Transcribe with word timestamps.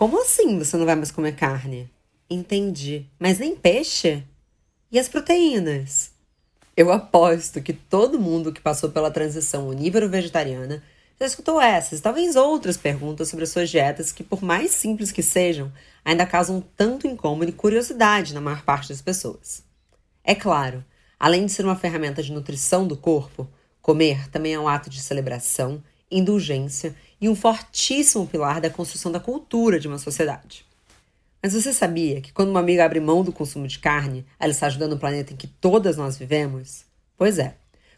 Como 0.00 0.22
assim 0.22 0.58
você 0.58 0.78
não 0.78 0.86
vai 0.86 0.96
mais 0.96 1.10
comer 1.10 1.36
carne? 1.36 1.86
Entendi. 2.30 3.04
Mas 3.18 3.38
nem 3.38 3.54
peixe? 3.54 4.24
E 4.90 4.98
as 4.98 5.10
proteínas? 5.10 6.12
Eu 6.74 6.90
aposto 6.90 7.60
que 7.60 7.74
todo 7.74 8.18
mundo 8.18 8.50
que 8.50 8.62
passou 8.62 8.90
pela 8.90 9.10
transição 9.10 9.68
onívoro 9.68 10.08
vegetariana 10.08 10.82
já 11.20 11.26
escutou 11.26 11.60
essas 11.60 11.98
e 11.98 12.02
talvez 12.02 12.34
outras 12.34 12.78
perguntas 12.78 13.28
sobre 13.28 13.42
as 13.44 13.50
suas 13.50 13.68
dietas 13.68 14.10
que, 14.10 14.24
por 14.24 14.42
mais 14.42 14.70
simples 14.70 15.12
que 15.12 15.22
sejam, 15.22 15.70
ainda 16.02 16.24
causam 16.24 16.64
tanto 16.74 17.06
incômodo 17.06 17.50
e 17.50 17.52
curiosidade 17.52 18.32
na 18.32 18.40
maior 18.40 18.62
parte 18.62 18.88
das 18.88 19.02
pessoas. 19.02 19.62
É 20.24 20.34
claro, 20.34 20.82
além 21.18 21.44
de 21.44 21.52
ser 21.52 21.66
uma 21.66 21.76
ferramenta 21.76 22.22
de 22.22 22.32
nutrição 22.32 22.88
do 22.88 22.96
corpo, 22.96 23.46
comer 23.82 24.30
também 24.30 24.54
é 24.54 24.58
um 24.58 24.66
ato 24.66 24.88
de 24.88 25.02
celebração, 25.02 25.84
indulgência 26.10 26.96
e 27.20 27.28
um 27.28 27.34
fortíssimo 27.34 28.26
pilar 28.26 28.60
da 28.60 28.70
construção 28.70 29.12
da 29.12 29.20
cultura 29.20 29.78
de 29.78 29.86
uma 29.86 29.98
sociedade. 29.98 30.64
Mas 31.42 31.54
você 31.54 31.72
sabia 31.72 32.20
que 32.20 32.32
quando 32.32 32.50
uma 32.50 32.60
amiga 32.60 32.84
abre 32.84 33.00
mão 33.00 33.22
do 33.22 33.32
consumo 33.32 33.66
de 33.66 33.78
carne, 33.78 34.26
ela 34.38 34.52
está 34.52 34.66
ajudando 34.66 34.92
o 34.92 34.98
planeta 34.98 35.32
em 35.32 35.36
que 35.36 35.46
todas 35.46 35.96
nós 35.96 36.16
vivemos? 36.16 36.84
Pois 37.16 37.38
é. 37.38 37.56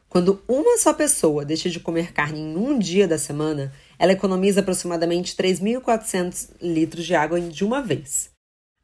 Quando 0.09 0.43
uma 0.47 0.79
só 0.79 0.93
pessoa 0.93 1.45
deixa 1.45 1.71
de 1.71 1.81
comer 1.81 2.13
carne 2.13 2.39
em 2.39 2.57
um 2.57 2.79
dia 2.79 3.09
da 3.09 3.19
semana, 3.19 3.73
ela 3.99 4.13
economiza 4.13 4.61
aproximadamente 4.61 5.35
3.400 5.35 6.51
litros 6.61 7.07
de 7.07 7.15
água 7.15 7.41
de 7.41 7.65
uma 7.65 7.81
vez. 7.81 8.31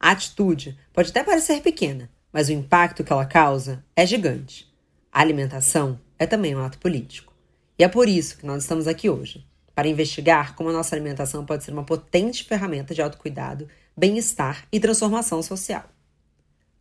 A 0.00 0.12
atitude 0.12 0.78
pode 0.92 1.10
até 1.10 1.22
parecer 1.22 1.60
pequena, 1.60 2.08
mas 2.32 2.48
o 2.48 2.52
impacto 2.52 3.04
que 3.04 3.12
ela 3.12 3.26
causa 3.26 3.84
é 3.94 4.06
gigante. 4.06 4.66
A 5.12 5.20
alimentação 5.20 6.00
é 6.18 6.26
também 6.26 6.56
um 6.56 6.64
ato 6.64 6.78
político. 6.78 7.32
E 7.78 7.84
é 7.84 7.88
por 7.88 8.08
isso 8.08 8.38
que 8.38 8.46
nós 8.46 8.62
estamos 8.62 8.86
aqui 8.86 9.10
hoje 9.10 9.47
para 9.78 9.86
investigar 9.86 10.56
como 10.56 10.70
a 10.70 10.72
nossa 10.72 10.96
alimentação 10.96 11.46
pode 11.46 11.62
ser 11.62 11.70
uma 11.70 11.84
potente 11.84 12.42
ferramenta 12.42 12.92
de 12.92 13.00
autocuidado, 13.00 13.68
bem-estar 13.96 14.66
e 14.72 14.80
transformação 14.80 15.40
social. 15.40 15.84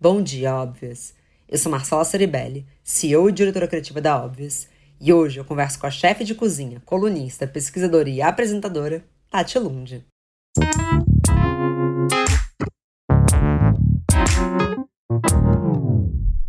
Bom 0.01 0.19
dia, 0.19 0.55
Óbvias! 0.55 1.13
Eu 1.47 1.59
sou 1.59 1.71
Marcela 1.71 2.03
Ceribelli, 2.03 2.65
CEO 2.83 3.29
e 3.29 3.31
diretora 3.31 3.67
criativa 3.67 4.01
da 4.01 4.19
Óbvias, 4.19 4.67
e 4.99 5.13
hoje 5.13 5.39
eu 5.39 5.45
converso 5.45 5.77
com 5.77 5.85
a 5.85 5.91
chefe 5.91 6.23
de 6.23 6.33
cozinha, 6.33 6.81
colunista, 6.87 7.45
pesquisadora 7.45 8.09
e 8.09 8.19
apresentadora, 8.19 9.05
Tati 9.29 9.59
Lund. 9.59 10.03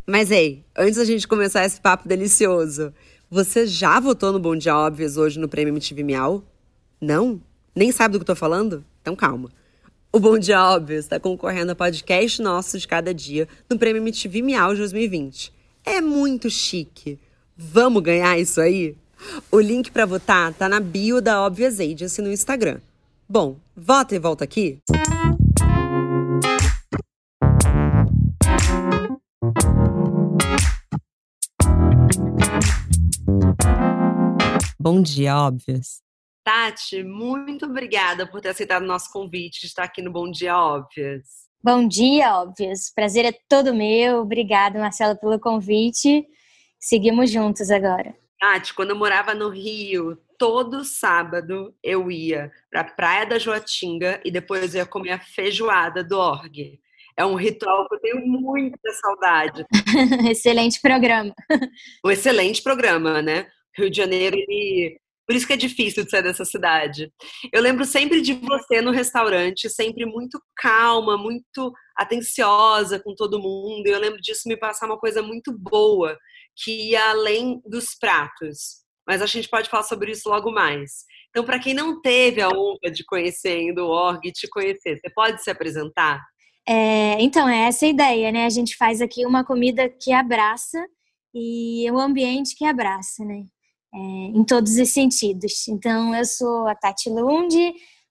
Mas 0.07 0.31
ei, 0.31 0.65
antes 0.75 0.97
da 0.97 1.05
gente 1.05 1.29
começar 1.29 1.67
esse 1.67 1.79
papo 1.79 2.09
delicioso, 2.09 2.95
você 3.31 3.67
já 3.67 4.01
votou 4.01 4.33
no 4.33 4.39
Bom 4.39 4.57
Dia 4.57 4.77
Óbvias 4.77 5.17
hoje 5.17 5.39
no 5.39 5.49
Prêmio 5.49 5.73
MTV 5.73 6.03
Miau? 6.03 6.43
Não? 7.01 7.41
Nem 7.75 7.93
sabe 7.93 8.13
do 8.13 8.19
que 8.19 8.23
eu 8.23 8.35
tô 8.35 8.37
falando? 8.37 8.85
Então 9.03 9.15
calma. 9.15 9.51
O 10.11 10.19
Bom 10.19 10.39
Dia 10.39 10.63
Óbvio 10.63 10.99
está 10.99 11.21
concorrendo 11.21 11.73
a 11.73 11.75
podcast 11.75 12.41
nosso 12.41 12.79
de 12.79 12.89
cada 12.89 13.13
dia 13.13 13.47
no 13.69 13.79
Prêmio 13.79 14.03
MTV 14.03 14.41
Miau 14.41 14.73
de 14.73 14.79
2020. 14.79 15.53
É 15.85 16.01
muito 16.01 16.49
chique. 16.49 17.19
Vamos 17.57 18.03
ganhar 18.03 18.39
isso 18.39 18.61
aí? 18.61 18.97
O 19.51 19.61
link 19.61 19.91
para 19.91 20.07
votar 20.07 20.55
tá 20.55 20.69
na 20.69 20.81
bio 20.81 21.21
da 21.21 21.45
Obvious 21.45 21.81
Agency 21.81 22.23
no 22.23 22.33
Instagram. 22.33 22.81
Bom, 23.29 23.57
vota 23.77 24.15
e 24.15 24.19
volta 24.19 24.45
aqui. 24.45 24.79
Bom 34.91 35.03
dia, 35.03 35.37
Óbvias. 35.37 36.01
Tati, 36.43 37.03
muito 37.03 37.67
obrigada 37.67 38.27
por 38.27 38.41
ter 38.41 38.49
aceitado 38.49 38.85
o 38.85 38.87
nosso 38.87 39.13
convite 39.13 39.61
de 39.61 39.67
estar 39.67 39.85
aqui 39.85 40.01
no 40.01 40.11
Bom 40.11 40.31
Dia 40.31 40.57
Óbvias. 40.57 41.27
Bom 41.63 41.87
dia, 41.87 42.35
Óbvias. 42.37 42.91
Prazer 42.95 43.27
é 43.27 43.33
todo 43.47 43.75
meu. 43.75 44.21
Obrigada, 44.21 44.79
Marcela, 44.79 45.15
pelo 45.15 45.39
convite. 45.39 46.27
Seguimos 46.81 47.31
juntos 47.31 47.71
agora. 47.71 48.17
Tati, 48.41 48.73
quando 48.73 48.89
eu 48.89 48.97
morava 48.97 49.35
no 49.35 49.51
Rio, 49.51 50.17
todo 50.39 50.83
sábado 50.83 51.75
eu 51.83 52.11
ia 52.11 52.51
para 52.71 52.81
a 52.81 52.85
Praia 52.85 53.27
da 53.27 53.39
Joatinga 53.39 54.23
e 54.25 54.31
depois 54.31 54.75
eu 54.75 54.79
ia 54.79 54.87
comer 54.87 55.11
a 55.11 55.21
feijoada 55.21 56.03
do 56.03 56.17
Org. 56.17 56.81
É 57.15 57.27
um 57.27 57.35
ritual 57.35 57.87
que 57.87 57.95
eu 57.95 58.01
tenho 58.01 58.27
muita 58.27 58.91
saudade. 58.95 59.67
excelente 60.31 60.81
programa. 60.81 61.35
Um 62.03 62.11
excelente 62.11 62.63
programa, 62.63 63.21
né? 63.21 63.49
Rio 63.79 63.91
de 63.91 63.97
Janeiro, 63.97 64.37
ele 64.37 64.99
por 65.29 65.37
isso 65.37 65.47
que 65.47 65.53
é 65.53 65.59
difícil 65.59 66.05
de 66.05 66.11
sair 66.11 66.23
dessa 66.23 66.47
cidade. 66.47 67.13
Eu 67.53 67.61
lembro 67.61 67.85
sempre 67.85 68.23
de 68.23 68.33
você 68.33 68.81
no 68.81 68.91
restaurante, 68.91 69.69
sempre 69.69 70.07
muito 70.07 70.41
calma, 70.57 71.19
muito 71.19 71.71
atenciosa 71.95 72.99
com 72.99 73.15
todo 73.15 73.39
mundo. 73.39 73.87
Eu 73.87 74.01
lembro 74.01 74.19
disso 74.23 74.49
me 74.49 74.57
passar 74.57 74.87
uma 74.87 74.99
coisa 74.99 75.21
muito 75.21 75.55
boa, 75.55 76.17
que 76.57 76.93
ia 76.93 77.11
além 77.11 77.61
dos 77.67 77.95
pratos. 78.01 78.79
Mas 79.07 79.21
a 79.21 79.27
gente 79.27 79.51
pode 79.51 79.69
falar 79.69 79.83
sobre 79.83 80.13
isso 80.13 80.31
logo 80.31 80.51
mais. 80.51 81.05
Então, 81.29 81.45
para 81.45 81.59
quem 81.59 81.75
não 81.75 82.01
teve 82.01 82.41
a 82.41 82.49
honra 82.49 82.91
de 82.91 83.05
conhecer 83.05 83.71
o 83.79 83.87
org 83.87 84.27
e 84.27 84.33
te 84.33 84.49
conhecer, 84.49 84.99
você 84.99 85.11
pode 85.11 85.43
se 85.43 85.51
apresentar? 85.51 86.25
É, 86.67 87.21
então, 87.21 87.47
é 87.47 87.69
essa 87.69 87.85
a 87.85 87.89
ideia, 87.89 88.33
né? 88.33 88.47
A 88.47 88.51
gente 88.51 88.75
faz 88.77 89.03
aqui 89.03 89.27
uma 89.27 89.45
comida 89.45 89.91
que 89.91 90.11
abraça 90.11 90.83
e 91.35 91.87
o 91.91 91.99
ambiente 91.99 92.57
que 92.57 92.65
abraça, 92.65 93.27
né? 93.27 93.45
É, 93.95 93.99
em 93.99 94.45
todos 94.45 94.77
os 94.77 94.91
sentidos. 94.91 95.67
Então, 95.69 96.15
eu 96.15 96.25
sou 96.25 96.67
a 96.67 96.75
Tati 96.75 97.09
Lund, 97.09 97.57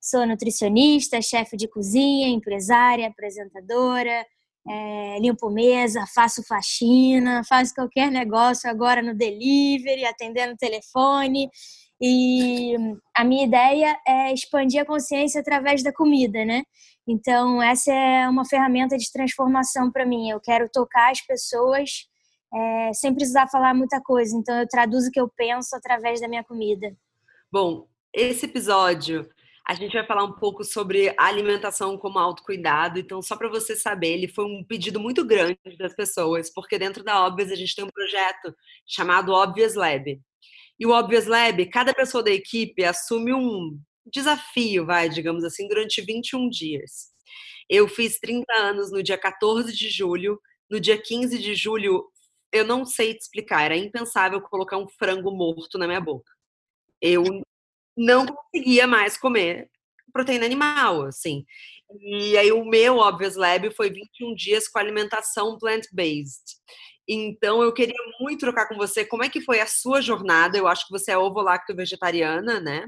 sou 0.01 0.25
nutricionista, 0.25 1.21
chefe 1.21 1.55
de 1.57 1.67
cozinha, 1.67 2.27
empresária, 2.27 3.07
apresentadora, 3.07 4.25
é, 4.69 5.19
limpo 5.19 5.49
mesa, 5.49 6.05
faço 6.13 6.43
faxina, 6.43 7.43
faço 7.47 7.73
qualquer 7.73 8.11
negócio 8.11 8.69
agora 8.69 9.01
no 9.01 9.15
delivery, 9.15 10.05
atendendo 10.05 10.57
telefone. 10.57 11.49
E 11.99 12.75
a 13.15 13.23
minha 13.23 13.45
ideia 13.45 13.97
é 14.07 14.31
expandir 14.31 14.81
a 14.81 14.85
consciência 14.85 15.41
através 15.41 15.81
da 15.81 15.91
comida, 15.91 16.45
né? 16.45 16.63
Então, 17.07 17.61
essa 17.63 17.91
é 17.91 18.29
uma 18.29 18.45
ferramenta 18.45 18.97
de 18.97 19.11
transformação 19.11 19.91
para 19.91 20.05
mim. 20.05 20.29
Eu 20.29 20.39
quero 20.39 20.69
tocar 20.69 21.11
as 21.11 21.21
pessoas 21.25 22.07
é, 22.53 22.93
sem 22.93 23.13
precisar 23.13 23.47
falar 23.47 23.73
muita 23.73 24.01
coisa. 24.01 24.35
Então, 24.35 24.59
eu 24.59 24.67
traduzo 24.67 25.09
o 25.09 25.11
que 25.11 25.19
eu 25.19 25.29
penso 25.29 25.75
através 25.75 26.21
da 26.21 26.27
minha 26.27 26.43
comida. 26.43 26.95
Bom, 27.51 27.87
esse 28.13 28.45
episódio 28.45 29.29
a 29.67 29.73
gente 29.73 29.91
vai 29.91 30.05
falar 30.05 30.23
um 30.23 30.31
pouco 30.31 30.63
sobre 30.63 31.13
alimentação 31.17 31.97
como 31.97 32.17
autocuidado. 32.17 32.99
Então, 32.99 33.21
só 33.21 33.35
para 33.35 33.49
você 33.49 33.75
saber, 33.75 34.13
ele 34.13 34.27
foi 34.29 34.45
um 34.45 34.63
pedido 34.63 34.97
muito 34.97 35.25
grande 35.25 35.59
das 35.77 35.93
pessoas, 35.93 36.49
porque 36.49 36.79
dentro 36.79 37.03
da 37.03 37.25
Obvious 37.25 37.51
a 37.51 37.55
gente 37.55 37.75
tem 37.75 37.83
um 37.83 37.89
projeto 37.89 38.55
chamado 38.87 39.33
Obvious 39.33 39.75
Lab. 39.75 40.21
E 40.79 40.85
o 40.85 40.91
Obvious 40.91 41.25
Lab, 41.25 41.65
cada 41.65 41.93
pessoa 41.93 42.23
da 42.23 42.31
equipe 42.31 42.85
assume 42.85 43.33
um 43.33 43.77
desafio, 44.05 44.85
vai, 44.85 45.09
digamos 45.09 45.43
assim, 45.43 45.67
durante 45.67 46.01
21 46.01 46.47
dias. 46.49 47.11
Eu 47.69 47.89
fiz 47.89 48.19
30 48.19 48.45
anos 48.53 48.89
no 48.89 49.03
dia 49.03 49.17
14 49.17 49.73
de 49.73 49.89
julho. 49.89 50.39
No 50.69 50.79
dia 50.79 50.97
15 50.97 51.37
de 51.37 51.55
julho, 51.55 52.05
eu 52.51 52.65
não 52.65 52.85
sei 52.85 53.13
te 53.13 53.21
explicar, 53.21 53.63
era 53.63 53.77
impensável 53.77 54.41
colocar 54.41 54.77
um 54.77 54.87
frango 54.87 55.31
morto 55.31 55.77
na 55.77 55.87
minha 55.87 56.01
boca. 56.01 56.31
Eu 57.01 57.23
não 57.95 58.25
conseguia 58.25 58.87
mais 58.87 59.17
comer 59.17 59.69
proteína 60.13 60.45
animal, 60.45 61.03
assim. 61.03 61.45
E 62.01 62.37
aí 62.37 62.51
o 62.51 62.65
meu 62.65 62.97
Obvious 62.97 63.35
Lab 63.35 63.69
foi 63.71 63.89
21 63.89 64.35
dias 64.35 64.67
com 64.67 64.79
alimentação 64.79 65.57
plant-based. 65.57 66.57
Então 67.07 67.61
eu 67.61 67.73
queria 67.73 67.95
muito 68.19 68.41
trocar 68.41 68.67
com 68.67 68.75
você 68.75 69.05
como 69.05 69.23
é 69.23 69.29
que 69.29 69.41
foi 69.41 69.61
a 69.61 69.67
sua 69.67 70.01
jornada. 70.01 70.57
Eu 70.57 70.67
acho 70.67 70.85
que 70.87 70.91
você 70.91 71.11
é 71.11 71.17
ovo-lacto 71.17 71.75
vegetariana, 71.75 72.59
né? 72.59 72.85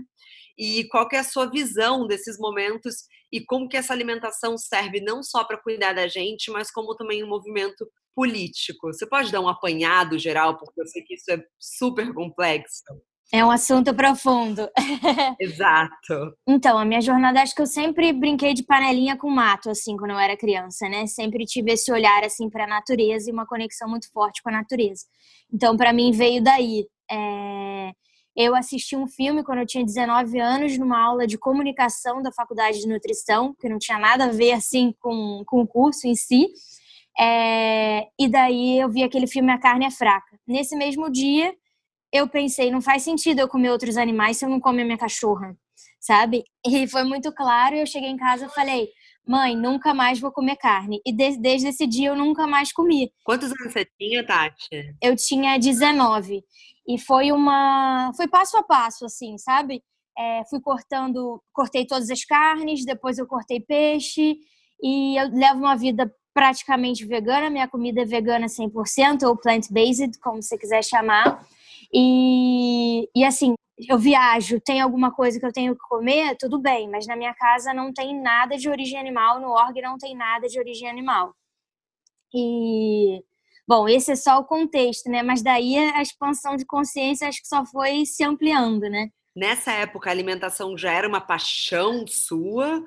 E 0.57 0.85
qual 0.89 1.07
que 1.07 1.15
é 1.15 1.19
a 1.19 1.23
sua 1.23 1.49
visão 1.49 2.05
desses 2.05 2.37
momentos 2.37 3.05
e 3.31 3.45
como 3.45 3.69
que 3.69 3.77
essa 3.77 3.93
alimentação 3.93 4.57
serve 4.57 4.99
não 4.99 5.23
só 5.23 5.43
para 5.43 5.61
cuidar 5.61 5.93
da 5.93 6.07
gente, 6.07 6.51
mas 6.51 6.69
como 6.69 6.95
também 6.95 7.23
um 7.23 7.29
movimento 7.29 7.87
político. 8.19 8.87
Você 8.87 9.07
pode 9.07 9.31
dar 9.31 9.39
um 9.39 9.47
apanhado 9.47 10.19
geral, 10.19 10.57
porque 10.57 10.81
eu 10.81 10.87
sei 10.87 11.01
que 11.03 11.13
isso 11.13 11.31
é 11.31 11.41
super 11.57 12.13
complexo. 12.13 12.83
É 13.31 13.45
um 13.45 13.49
assunto 13.49 13.93
profundo. 13.93 14.67
Exato. 15.39 16.35
Então, 16.45 16.77
a 16.77 16.83
minha 16.83 16.99
jornada, 16.99 17.41
acho 17.41 17.55
que 17.55 17.61
eu 17.61 17.65
sempre 17.65 18.11
brinquei 18.11 18.53
de 18.53 18.63
panelinha 18.63 19.15
com 19.15 19.29
mato, 19.29 19.69
assim, 19.69 19.95
quando 19.95 20.11
eu 20.11 20.19
era 20.19 20.35
criança, 20.35 20.89
né? 20.89 21.07
Sempre 21.07 21.45
tive 21.45 21.71
esse 21.71 21.89
olhar, 21.93 22.25
assim, 22.25 22.49
para 22.49 22.65
a 22.65 22.67
natureza 22.67 23.29
e 23.29 23.33
uma 23.33 23.47
conexão 23.47 23.87
muito 23.87 24.11
forte 24.11 24.43
com 24.43 24.49
a 24.49 24.53
natureza. 24.53 25.05
Então, 25.53 25.77
para 25.77 25.93
mim, 25.93 26.11
veio 26.11 26.43
daí. 26.43 26.85
É... 27.09 27.91
Eu 28.35 28.53
assisti 28.53 28.97
um 28.97 29.07
filme 29.07 29.43
quando 29.45 29.59
eu 29.59 29.65
tinha 29.65 29.85
19 29.85 30.39
anos, 30.39 30.77
numa 30.77 30.99
aula 31.01 31.25
de 31.25 31.37
comunicação 31.37 32.21
da 32.21 32.33
faculdade 32.33 32.79
de 32.79 32.87
nutrição, 32.87 33.55
que 33.57 33.69
não 33.69 33.77
tinha 33.77 33.97
nada 33.97 34.25
a 34.25 34.31
ver, 34.31 34.51
assim, 34.51 34.93
com, 34.99 35.41
com 35.45 35.61
o 35.61 35.67
curso 35.67 36.05
em 36.05 36.15
si. 36.15 36.49
É, 37.17 38.07
e 38.19 38.27
daí 38.27 38.79
eu 38.79 38.89
vi 38.89 39.03
aquele 39.03 39.27
filme 39.27 39.51
A 39.51 39.57
Carne 39.57 39.85
é 39.85 39.91
Fraca. 39.91 40.37
Nesse 40.47 40.75
mesmo 40.75 41.09
dia, 41.09 41.53
eu 42.11 42.27
pensei, 42.27 42.71
não 42.71 42.81
faz 42.81 43.03
sentido 43.03 43.39
eu 43.39 43.47
comer 43.47 43.71
outros 43.71 43.97
animais 43.97 44.37
se 44.37 44.45
eu 44.45 44.49
não 44.49 44.59
comer 44.59 44.81
a 44.81 44.85
minha 44.85 44.97
cachorra. 44.97 45.55
sabe? 45.99 46.43
E 46.65 46.87
foi 46.87 47.03
muito 47.03 47.31
claro. 47.33 47.75
Eu 47.75 47.85
cheguei 47.85 48.09
em 48.09 48.17
casa 48.17 48.45
e 48.45 48.49
falei, 48.49 48.89
mãe, 49.27 49.55
nunca 49.55 49.93
mais 49.93 50.19
vou 50.19 50.31
comer 50.31 50.55
carne. 50.57 50.99
E 51.05 51.13
desde, 51.13 51.41
desde 51.41 51.67
esse 51.67 51.85
dia 51.85 52.09
eu 52.09 52.15
nunca 52.15 52.47
mais 52.47 52.71
comi. 52.71 53.11
Quantos 53.23 53.51
anos 53.51 53.73
você 53.73 53.85
tinha, 53.97 54.25
Tati? 54.25 54.95
Eu 55.01 55.15
tinha 55.15 55.57
19. 55.59 56.43
E 56.87 56.97
foi 56.97 57.31
uma. 57.31 58.11
Foi 58.15 58.27
passo 58.27 58.57
a 58.57 58.63
passo, 58.63 59.05
assim, 59.05 59.37
sabe? 59.37 59.83
É, 60.17 60.41
fui 60.49 60.59
cortando, 60.59 61.41
cortei 61.53 61.85
todas 61.85 62.09
as 62.09 62.25
carnes, 62.25 62.83
depois 62.83 63.17
eu 63.17 63.27
cortei 63.27 63.59
peixe. 63.59 64.37
E 64.81 65.21
eu 65.21 65.29
levo 65.29 65.59
uma 65.59 65.75
vida 65.75 66.11
praticamente 66.39 67.05
vegana. 67.05 67.49
Minha 67.49 67.67
comida 67.67 68.01
é 68.01 68.05
vegana 68.05 68.45
100% 68.45 69.23
ou 69.23 69.35
plant-based, 69.35 70.17
como 70.21 70.41
você 70.41 70.57
quiser 70.57 70.81
chamar. 70.81 71.45
E, 71.93 73.09
e 73.13 73.25
assim, 73.25 73.55
eu 73.89 73.97
viajo, 73.97 74.61
tem 74.61 74.79
alguma 74.79 75.11
coisa 75.11 75.37
que 75.37 75.45
eu 75.45 75.51
tenho 75.51 75.73
que 75.73 75.81
comer, 75.81 76.37
tudo 76.37 76.57
bem, 76.57 76.89
mas 76.89 77.05
na 77.05 77.17
minha 77.17 77.33
casa 77.33 77.73
não 77.73 77.91
tem 77.91 78.17
nada 78.21 78.55
de 78.55 78.69
origem 78.69 78.97
animal, 78.97 79.41
no 79.41 79.49
org 79.49 79.81
não 79.81 79.97
tem 79.97 80.15
nada 80.15 80.47
de 80.47 80.57
origem 80.57 80.89
animal. 80.89 81.35
E, 82.33 83.21
bom, 83.67 83.89
esse 83.89 84.13
é 84.13 84.15
só 84.15 84.39
o 84.39 84.45
contexto, 84.45 85.09
né? 85.09 85.21
Mas 85.21 85.41
daí 85.41 85.77
a 85.77 86.01
expansão 86.01 86.55
de 86.55 86.65
consciência 86.65 87.27
acho 87.27 87.41
que 87.41 87.47
só 87.49 87.65
foi 87.65 88.05
se 88.05 88.23
ampliando, 88.23 88.83
né? 88.83 89.09
Nessa 89.35 89.73
época, 89.73 90.09
a 90.09 90.13
alimentação 90.13 90.77
já 90.77 90.93
era 90.93 91.07
uma 91.07 91.19
paixão 91.19 92.07
sua 92.07 92.81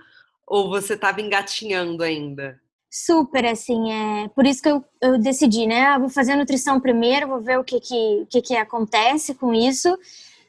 ou 0.47 0.71
você 0.71 0.95
estava 0.95 1.21
engatinhando 1.21 2.03
ainda? 2.03 2.62
Super, 2.95 3.47
assim, 3.47 3.91
é 3.91 4.29
por 4.29 4.45
isso 4.47 4.61
que 4.61 4.69
eu, 4.69 4.85
eu 5.01 5.19
decidi, 5.19 5.67
né? 5.67 5.87
Ah, 5.87 5.99
vou 5.99 6.11
fazer 6.11 6.37
nutrição 6.37 6.79
primeiro, 6.79 7.27
vou 7.27 7.41
ver 7.41 7.59
o 7.59 7.65
que 7.65 7.81
que, 7.81 8.27
que 8.29 8.43
que 8.43 8.55
acontece 8.55 9.35
com 9.35 9.55
isso. 9.55 9.97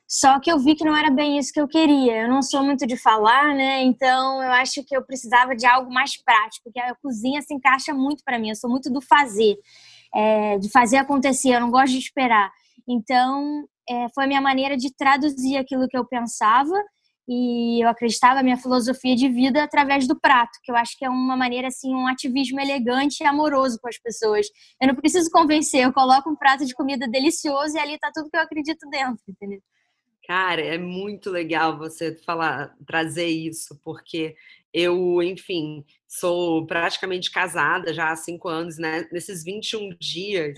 Só 0.05 0.37
que 0.41 0.51
eu 0.51 0.59
vi 0.59 0.75
que 0.75 0.83
não 0.83 0.93
era 0.93 1.09
bem 1.09 1.37
isso 1.37 1.53
que 1.53 1.61
eu 1.61 1.69
queria. 1.69 2.23
Eu 2.23 2.27
não 2.27 2.41
sou 2.41 2.61
muito 2.61 2.85
de 2.85 2.97
falar, 2.97 3.55
né? 3.55 3.81
Então 3.83 4.43
eu 4.43 4.51
acho 4.51 4.83
que 4.83 4.93
eu 4.95 5.01
precisava 5.05 5.55
de 5.55 5.65
algo 5.65 5.89
mais 5.89 6.21
prático, 6.21 6.69
que 6.69 6.81
a 6.81 6.93
cozinha 6.95 7.41
se 7.41 7.53
encaixa 7.53 7.93
muito 7.93 8.21
para 8.25 8.37
mim. 8.37 8.49
Eu 8.49 8.55
sou 8.57 8.69
muito 8.69 8.91
do 8.91 8.99
fazer, 9.01 9.55
é, 10.13 10.57
de 10.57 10.69
fazer 10.69 10.97
acontecer. 10.97 11.55
Eu 11.55 11.61
não 11.61 11.71
gosto 11.71 11.93
de 11.93 11.99
esperar. 11.99 12.51
Então 12.85 13.65
é, 13.89 14.09
foi 14.13 14.25
a 14.25 14.27
minha 14.27 14.41
maneira 14.41 14.75
de 14.75 14.93
traduzir 14.93 15.55
aquilo 15.55 15.87
que 15.87 15.97
eu 15.97 16.05
pensava 16.05 16.75
e 17.27 17.83
eu 17.83 17.87
acreditava 17.87 18.35
na 18.35 18.43
minha 18.43 18.57
filosofia 18.57 19.15
de 19.15 19.29
vida 19.29 19.63
através 19.63 20.07
do 20.07 20.19
prato, 20.19 20.59
que 20.61 20.71
eu 20.71 20.75
acho 20.75 20.97
que 20.97 21.05
é 21.05 21.09
uma 21.09 21.37
maneira 21.37 21.69
assim, 21.69 21.93
um 21.93 22.07
ativismo 22.07 22.59
elegante 22.59 23.21
e 23.21 23.25
amoroso 23.25 23.79
com 23.81 23.87
as 23.87 23.97
pessoas. 23.97 24.47
Eu 24.81 24.89
não 24.89 24.95
preciso 24.95 25.29
convencer, 25.31 25.85
eu 25.85 25.93
coloco 25.93 26.29
um 26.29 26.35
prato 26.35 26.65
de 26.65 26.73
comida 26.73 27.07
delicioso 27.07 27.77
e 27.77 27.79
ali 27.79 27.97
tá 27.97 28.11
tudo 28.13 28.29
que 28.29 28.35
eu 28.35 28.41
acredito 28.41 28.89
dentro, 28.89 29.23
entendeu? 29.27 29.61
Cara, 30.25 30.61
é 30.61 30.77
muito 30.77 31.29
legal 31.29 31.77
você 31.77 32.15
falar, 32.15 32.73
trazer 32.87 33.27
isso, 33.27 33.77
porque 33.83 34.35
eu, 34.73 35.21
enfim, 35.21 35.85
sou 36.07 36.65
praticamente 36.65 37.29
casada 37.29 37.93
já 37.93 38.11
há 38.11 38.15
cinco 38.15 38.47
anos, 38.47 38.77
né? 38.77 39.07
Nesses 39.11 39.43
21 39.43 39.95
dias, 39.99 40.57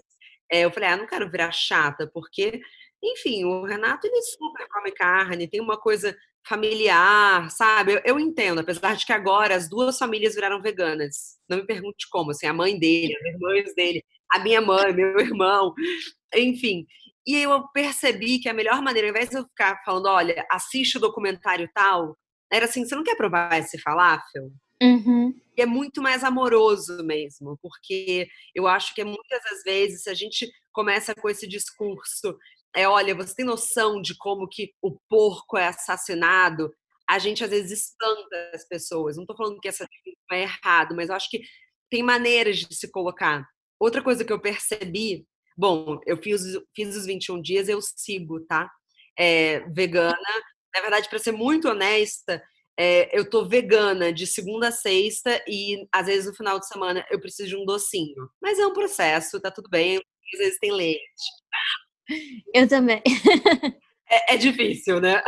é, 0.51 0.61
eu 0.61 0.71
falei, 0.71 0.89
ah, 0.89 0.97
não 0.97 1.07
quero 1.07 1.29
virar 1.29 1.51
chata, 1.51 2.09
porque, 2.13 2.61
enfim, 3.03 3.43
o 3.43 3.63
Renato, 3.65 4.05
ele 4.05 4.21
super 4.21 4.67
come 4.69 4.91
carne, 4.91 5.47
tem 5.47 5.59
uma 5.59 5.77
coisa 5.77 6.15
familiar, 6.47 7.49
sabe? 7.49 7.93
Eu, 7.93 8.01
eu, 8.05 8.19
entendo, 8.19 8.59
apesar 8.59 8.95
de 8.95 9.05
que 9.05 9.13
agora 9.13 9.55
as 9.55 9.69
duas 9.69 9.97
famílias 9.97 10.35
viraram 10.35 10.61
veganas. 10.61 11.37
Não 11.49 11.57
me 11.57 11.65
pergunte 11.65 12.07
como, 12.09 12.31
assim, 12.31 12.45
a 12.45 12.53
mãe 12.53 12.77
dele, 12.77 13.15
as 13.15 13.25
irmãs 13.25 13.75
dele, 13.75 14.03
a 14.31 14.39
minha 14.39 14.61
mãe, 14.61 14.93
meu 14.93 15.19
irmão, 15.19 15.73
enfim. 16.35 16.85
E 17.27 17.35
eu 17.37 17.67
percebi 17.69 18.39
que 18.39 18.47
a 18.47 18.53
melhor 18.53 18.81
maneira, 18.81 19.07
ao 19.07 19.11
invés 19.11 19.29
de 19.29 19.37
eu 19.37 19.45
ficar 19.45 19.81
falando, 19.83 20.07
olha, 20.07 20.45
assiste 20.51 20.97
o 20.97 21.01
documentário 21.01 21.69
tal, 21.73 22.15
era 22.51 22.65
assim, 22.65 22.85
você 22.85 22.95
não 22.95 23.03
quer 23.03 23.15
provar 23.15 23.57
esse 23.57 23.79
falafel? 23.79 24.51
Uhum. 24.81 25.33
E 25.57 25.61
é 25.61 25.65
muito 25.65 26.01
mais 26.01 26.23
amoroso 26.23 27.03
mesmo, 27.03 27.57
porque 27.61 28.27
eu 28.53 28.67
acho 28.67 28.93
que 28.93 29.03
muitas 29.03 29.41
das 29.43 29.63
vezes, 29.63 30.03
se 30.03 30.09
a 30.09 30.13
gente 30.13 30.47
começa 30.71 31.15
com 31.15 31.29
esse 31.29 31.47
discurso, 31.47 32.37
é, 32.75 32.87
olha, 32.87 33.15
você 33.15 33.35
tem 33.35 33.45
noção 33.45 34.01
de 34.01 34.15
como 34.17 34.47
que 34.47 34.73
o 34.81 34.97
porco 35.09 35.57
é 35.57 35.67
assassinado? 35.67 36.71
A 37.07 37.19
gente 37.19 37.43
às 37.43 37.49
vezes 37.49 37.85
espanta 37.85 38.51
as 38.53 38.67
pessoas. 38.67 39.15
Não 39.15 39.23
estou 39.23 39.37
falando 39.37 39.59
que 39.59 39.67
essa 39.67 39.87
é 40.31 40.41
errado, 40.41 40.95
mas 40.95 41.09
eu 41.09 41.15
acho 41.15 41.29
que 41.29 41.41
tem 41.89 42.03
maneiras 42.03 42.57
de 42.57 42.75
se 42.75 42.91
colocar. 42.91 43.47
Outra 43.79 44.01
coisa 44.01 44.25
que 44.25 44.33
eu 44.33 44.41
percebi 44.41 45.25
Bom, 45.57 45.99
eu 46.05 46.17
fiz, 46.17 46.41
fiz 46.75 46.95
os 46.95 47.05
21 47.05 47.41
dias, 47.41 47.69
eu 47.69 47.79
sigo, 47.81 48.41
tá? 48.45 48.69
É, 49.17 49.61
vegana. 49.69 50.17
Na 50.73 50.81
verdade, 50.81 51.07
para 51.09 51.19
ser 51.19 51.31
muito 51.31 51.69
honesta, 51.69 52.43
é, 52.77 53.17
eu 53.17 53.29
tô 53.29 53.45
vegana 53.47 54.11
de 54.11 54.27
segunda 54.27 54.67
a 54.67 54.71
sexta 54.71 55.41
e 55.47 55.87
às 55.93 56.07
vezes 56.07 56.25
no 56.27 56.35
final 56.35 56.59
de 56.59 56.67
semana 56.67 57.05
eu 57.09 57.21
preciso 57.21 57.49
de 57.49 57.55
um 57.55 57.65
docinho. 57.65 58.29
Mas 58.41 58.59
é 58.59 58.67
um 58.67 58.73
processo, 58.73 59.39
tá 59.39 59.49
tudo 59.49 59.69
bem. 59.69 59.97
Às 60.33 60.39
vezes 60.39 60.59
tem 60.59 60.71
leite. 60.73 61.01
Eu 62.53 62.67
também. 62.67 63.01
é, 64.09 64.35
é 64.35 64.37
difícil, 64.37 64.99
né? 64.99 65.21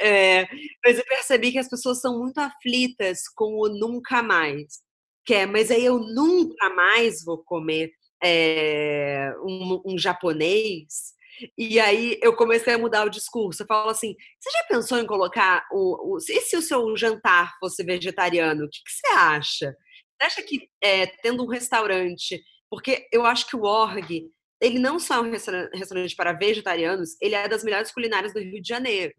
É, 0.00 0.48
mas 0.84 0.98
eu 0.98 1.04
percebi 1.04 1.52
que 1.52 1.58
as 1.58 1.68
pessoas 1.68 2.00
são 2.00 2.18
muito 2.18 2.38
aflitas 2.38 3.28
com 3.34 3.54
o 3.60 3.68
nunca 3.68 4.22
mais. 4.22 4.80
Que 5.24 5.34
é, 5.34 5.46
mas 5.46 5.70
aí 5.70 5.84
eu 5.84 6.00
nunca 6.00 6.70
mais 6.70 7.24
vou 7.24 7.38
comer 7.44 7.92
é, 8.22 9.32
um, 9.44 9.82
um, 9.86 9.98
japonês. 9.98 11.12
E 11.56 11.78
aí 11.78 12.18
eu 12.22 12.34
comecei 12.34 12.74
a 12.74 12.78
mudar 12.78 13.06
o 13.06 13.10
discurso. 13.10 13.62
Eu 13.62 13.66
falo 13.66 13.90
assim: 13.90 14.14
você 14.40 14.50
já 14.58 14.64
pensou 14.64 14.98
em 14.98 15.06
colocar 15.06 15.64
o. 15.72 16.16
o 16.16 16.18
e 16.18 16.40
se 16.40 16.56
o 16.56 16.62
seu 16.62 16.96
jantar 16.96 17.52
fosse 17.60 17.84
vegetariano? 17.84 18.64
O 18.64 18.68
que, 18.68 18.78
que 18.84 18.92
você 18.92 19.14
acha? 19.14 19.76
Você 20.20 20.26
acha 20.26 20.42
que 20.42 20.68
é, 20.82 21.06
tendo 21.22 21.44
um 21.44 21.48
restaurante. 21.48 22.42
Porque 22.70 23.06
eu 23.12 23.26
acho 23.26 23.46
que 23.46 23.54
o 23.54 23.64
org, 23.64 24.30
ele 24.62 24.78
não 24.78 24.98
só 24.98 25.16
é 25.16 25.20
um 25.20 25.30
restaurante 25.30 26.14
para 26.14 26.32
vegetarianos, 26.32 27.16
ele 27.20 27.34
é 27.34 27.48
das 27.48 27.64
melhores 27.64 27.92
culinárias 27.92 28.32
do 28.32 28.38
Rio 28.38 28.62
de 28.62 28.68
Janeiro. 28.68 29.12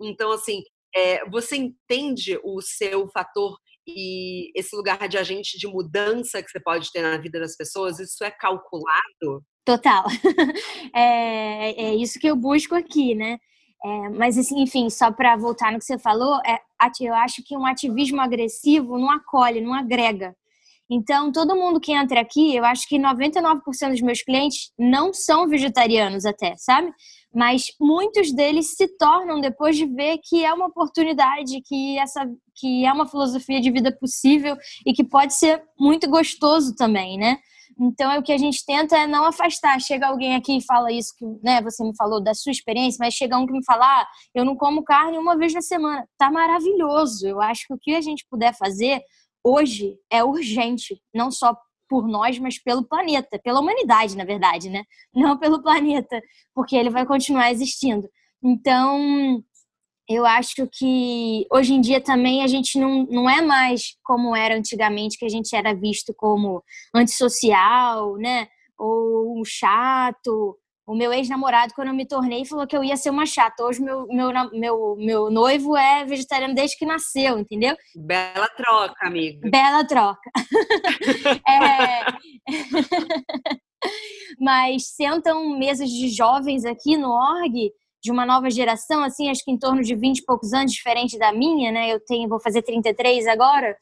Então, 0.00 0.30
assim, 0.30 0.62
é, 0.94 1.28
você 1.28 1.56
entende 1.56 2.38
o 2.44 2.60
seu 2.62 3.08
fator 3.08 3.58
e 3.86 4.52
esse 4.58 4.74
lugar 4.76 5.08
de 5.08 5.18
agente 5.18 5.58
de 5.58 5.66
mudança 5.66 6.40
que 6.42 6.50
você 6.50 6.60
pode 6.60 6.90
ter 6.92 7.02
na 7.02 7.18
vida 7.18 7.40
das 7.40 7.56
pessoas, 7.56 7.98
isso 7.98 8.22
é 8.22 8.30
calculado? 8.30 9.44
Total. 9.64 10.04
é, 10.94 11.86
é 11.86 11.94
isso 11.96 12.20
que 12.20 12.28
eu 12.28 12.36
busco 12.36 12.74
aqui, 12.74 13.14
né? 13.14 13.38
É, 13.84 14.08
mas, 14.10 14.38
assim, 14.38 14.60
enfim, 14.62 14.88
só 14.88 15.10
para 15.10 15.36
voltar 15.36 15.72
no 15.72 15.78
que 15.78 15.84
você 15.84 15.98
falou, 15.98 16.40
é, 16.46 16.60
eu 17.00 17.14
acho 17.14 17.42
que 17.44 17.56
um 17.56 17.66
ativismo 17.66 18.20
agressivo 18.20 18.96
não 18.98 19.10
acolhe, 19.10 19.60
não 19.60 19.74
agrega. 19.74 20.34
Então, 20.88 21.32
todo 21.32 21.56
mundo 21.56 21.80
que 21.80 21.92
entra 21.92 22.20
aqui, 22.20 22.54
eu 22.54 22.64
acho 22.64 22.88
que 22.88 22.96
99% 22.96 23.60
dos 23.90 24.00
meus 24.00 24.22
clientes 24.22 24.70
não 24.78 25.12
são 25.12 25.48
vegetarianos 25.48 26.24
até, 26.24 26.54
sabe? 26.56 26.92
Mas 27.34 27.66
muitos 27.80 28.32
deles 28.32 28.76
se 28.76 28.86
tornam 28.96 29.40
depois 29.40 29.76
de 29.76 29.84
ver 29.84 30.18
que 30.22 30.44
é 30.44 30.54
uma 30.54 30.66
oportunidade, 30.66 31.60
que 31.64 31.98
essa 31.98 32.24
que 32.54 32.86
é 32.86 32.92
uma 32.92 33.06
filosofia 33.06 33.60
de 33.60 33.70
vida 33.70 33.92
possível 33.92 34.56
e 34.86 34.94
que 34.94 35.04
pode 35.04 35.34
ser 35.34 35.62
muito 35.78 36.08
gostoso 36.08 36.74
também, 36.74 37.18
né? 37.18 37.36
Então, 37.78 38.10
é 38.10 38.18
o 38.18 38.22
que 38.22 38.32
a 38.32 38.38
gente 38.38 38.64
tenta 38.64 38.96
é 38.96 39.06
não 39.06 39.24
afastar. 39.24 39.78
Chega 39.80 40.06
alguém 40.06 40.34
aqui 40.34 40.56
e 40.56 40.64
fala 40.64 40.90
isso, 40.90 41.12
que 41.18 41.26
né, 41.42 41.60
você 41.60 41.84
me 41.84 41.94
falou 41.94 42.22
da 42.22 42.32
sua 42.32 42.50
experiência, 42.50 42.96
mas 42.98 43.12
chega 43.12 43.36
um 43.36 43.46
que 43.46 43.52
me 43.52 43.64
fala, 43.64 43.84
ah, 43.84 44.06
eu 44.34 44.44
não 44.44 44.56
como 44.56 44.82
carne 44.82 45.18
uma 45.18 45.36
vez 45.36 45.52
na 45.52 45.60
semana. 45.60 46.08
Tá 46.16 46.30
maravilhoso. 46.30 47.28
Eu 47.28 47.40
acho 47.40 47.66
que 47.66 47.74
o 47.74 47.78
que 47.78 47.94
a 47.94 48.00
gente 48.00 48.24
puder 48.30 48.54
fazer 48.56 49.02
hoje 49.46 49.96
é 50.10 50.24
urgente, 50.24 51.00
não 51.14 51.30
só 51.30 51.56
por 51.88 52.08
nós, 52.08 52.36
mas 52.40 52.58
pelo 52.58 52.84
planeta, 52.84 53.38
pela 53.38 53.60
humanidade, 53.60 54.16
na 54.16 54.24
verdade, 54.24 54.68
né? 54.68 54.82
Não 55.14 55.38
pelo 55.38 55.62
planeta, 55.62 56.20
porque 56.52 56.74
ele 56.74 56.90
vai 56.90 57.06
continuar 57.06 57.52
existindo. 57.52 58.08
Então, 58.42 59.40
eu 60.08 60.26
acho 60.26 60.66
que 60.72 61.46
hoje 61.48 61.74
em 61.74 61.80
dia 61.80 62.00
também 62.00 62.42
a 62.42 62.48
gente 62.48 62.76
não, 62.76 63.06
não 63.06 63.30
é 63.30 63.40
mais 63.40 63.96
como 64.02 64.34
era 64.34 64.56
antigamente, 64.56 65.16
que 65.16 65.24
a 65.24 65.28
gente 65.28 65.54
era 65.54 65.72
visto 65.72 66.12
como 66.12 66.60
antissocial, 66.92 68.16
né? 68.16 68.48
Ou 68.76 69.40
um 69.40 69.44
chato, 69.44 70.58
o 70.86 70.94
meu 70.94 71.12
ex-namorado, 71.12 71.74
quando 71.74 71.88
eu 71.88 71.94
me 71.94 72.06
tornei, 72.06 72.44
falou 72.44 72.66
que 72.66 72.76
eu 72.76 72.84
ia 72.84 72.96
ser 72.96 73.10
uma 73.10 73.26
chata. 73.26 73.64
Hoje, 73.64 73.82
meu, 73.82 74.06
meu, 74.06 74.30
meu, 74.52 74.96
meu 74.96 75.30
noivo 75.30 75.76
é 75.76 76.04
vegetariano 76.04 76.54
desde 76.54 76.78
que 76.78 76.86
nasceu, 76.86 77.38
entendeu? 77.38 77.76
Bela 77.96 78.48
troca, 78.56 79.06
amiga. 79.06 79.50
Bela 79.50 79.84
troca. 79.84 80.30
é... 81.48 82.06
Mas 84.40 84.94
sentam 84.94 85.58
mesas 85.58 85.90
de 85.90 86.08
jovens 86.08 86.64
aqui 86.64 86.96
no 86.96 87.10
org, 87.10 87.72
de 88.00 88.12
uma 88.12 88.24
nova 88.24 88.48
geração, 88.48 89.02
assim, 89.02 89.28
acho 89.28 89.44
que 89.44 89.50
em 89.50 89.58
torno 89.58 89.82
de 89.82 89.94
20 89.96 90.18
e 90.18 90.24
poucos 90.24 90.52
anos, 90.52 90.72
diferente 90.72 91.18
da 91.18 91.32
minha, 91.32 91.72
né? 91.72 91.92
Eu 91.92 91.98
tenho, 91.98 92.28
vou 92.28 92.38
fazer 92.38 92.62
33 92.62 93.26
agora, 93.26 93.76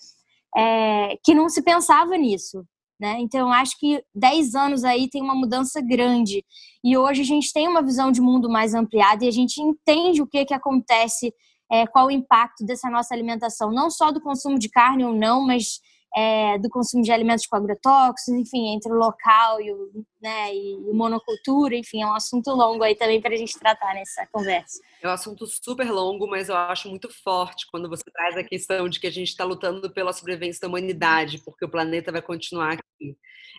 é... 0.56 1.18
que 1.22 1.34
não 1.34 1.50
se 1.50 1.62
pensava 1.62 2.16
nisso. 2.16 2.64
Né? 3.00 3.16
Então, 3.18 3.52
acho 3.52 3.78
que 3.78 4.02
10 4.14 4.54
anos 4.54 4.84
aí 4.84 5.08
tem 5.08 5.20
uma 5.20 5.34
mudança 5.34 5.80
grande. 5.80 6.44
E 6.82 6.96
hoje 6.96 7.22
a 7.22 7.24
gente 7.24 7.52
tem 7.52 7.66
uma 7.66 7.82
visão 7.82 8.12
de 8.12 8.20
mundo 8.20 8.48
mais 8.48 8.72
ampliada 8.74 9.24
e 9.24 9.28
a 9.28 9.32
gente 9.32 9.60
entende 9.60 10.22
o 10.22 10.26
que, 10.26 10.44
que 10.44 10.54
acontece 10.54 11.34
é, 11.70 11.86
qual 11.86 12.06
o 12.06 12.10
impacto 12.10 12.64
dessa 12.64 12.88
nossa 12.88 13.14
alimentação, 13.14 13.72
não 13.72 13.90
só 13.90 14.12
do 14.12 14.20
consumo 14.20 14.58
de 14.58 14.68
carne 14.68 15.04
ou 15.04 15.12
não, 15.12 15.44
mas 15.44 15.80
é, 16.14 16.58
do 16.58 16.68
consumo 16.68 17.02
de 17.02 17.10
alimentos 17.10 17.46
com 17.46 17.56
agrotóxicos, 17.56 18.28
enfim, 18.28 18.74
entre 18.74 18.92
o 18.92 18.96
local 18.96 19.60
e 19.60 19.72
o, 19.72 20.06
né, 20.22 20.54
e 20.54 20.76
monocultura, 20.92 21.74
enfim, 21.74 22.02
é 22.02 22.06
um 22.06 22.14
assunto 22.14 22.50
longo 22.50 22.84
aí 22.84 22.94
também 22.94 23.20
para 23.20 23.34
a 23.34 23.36
gente 23.36 23.58
tratar 23.58 23.94
nessa 23.94 24.26
conversa. 24.30 24.80
É 25.02 25.08
um 25.08 25.12
assunto 25.12 25.44
super 25.46 25.90
longo, 25.90 26.28
mas 26.28 26.48
eu 26.48 26.56
acho 26.56 26.88
muito 26.88 27.08
forte 27.22 27.66
quando 27.70 27.88
você 27.88 28.04
traz 28.12 28.36
a 28.36 28.44
questão 28.44 28.88
de 28.88 29.00
que 29.00 29.08
a 29.08 29.10
gente 29.10 29.28
está 29.28 29.44
lutando 29.44 29.90
pela 29.90 30.12
sobrevivência 30.12 30.60
da 30.60 30.68
humanidade, 30.68 31.42
porque 31.44 31.64
o 31.64 31.70
planeta 31.70 32.12
vai 32.12 32.22
continuar 32.22 32.74
aqui. 32.74 33.16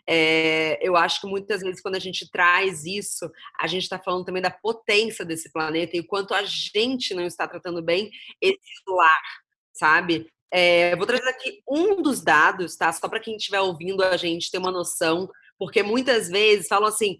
É, 0.07 0.77
eu 0.87 0.95
acho 0.95 1.19
que 1.19 1.27
muitas 1.27 1.61
vezes 1.61 1.81
quando 1.81 1.95
a 1.95 1.99
gente 1.99 2.29
traz 2.29 2.85
isso, 2.85 3.29
a 3.59 3.67
gente 3.67 3.83
está 3.83 3.99
falando 3.99 4.23
também 4.23 4.41
da 4.41 4.51
potência 4.51 5.25
desse 5.25 5.51
planeta 5.51 5.97
e 5.97 5.99
o 5.99 6.07
quanto 6.07 6.33
a 6.33 6.43
gente 6.43 7.13
não 7.13 7.23
está 7.23 7.47
tratando 7.47 7.81
bem 7.81 8.09
esse 8.39 8.59
lar, 8.87 9.23
sabe? 9.73 10.27
É, 10.57 10.95
vou 10.95 11.05
trazer 11.05 11.27
aqui 11.27 11.61
um 11.69 12.01
dos 12.01 12.23
dados, 12.23 12.77
tá? 12.77 12.89
Só 12.93 13.09
para 13.09 13.19
quem 13.19 13.35
estiver 13.35 13.59
ouvindo 13.59 14.01
a 14.01 14.15
gente 14.15 14.49
ter 14.49 14.57
uma 14.57 14.71
noção, 14.71 15.29
porque 15.59 15.83
muitas 15.83 16.29
vezes 16.29 16.69
falam 16.69 16.87
assim: 16.87 17.17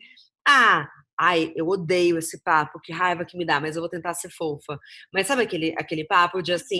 ah, 0.48 0.88
ai, 1.20 1.52
eu 1.54 1.68
odeio 1.68 2.18
esse 2.18 2.42
papo, 2.42 2.80
que 2.80 2.94
raiva 2.94 3.26
que 3.26 3.38
me 3.38 3.46
dá, 3.46 3.60
mas 3.60 3.76
eu 3.76 3.82
vou 3.82 3.90
tentar 3.90 4.14
ser 4.14 4.30
fofa. 4.30 4.80
Mas 5.14 5.28
sabe 5.28 5.42
aquele, 5.44 5.76
aquele 5.78 6.06
papo 6.06 6.42
de 6.42 6.54
assim, 6.54 6.80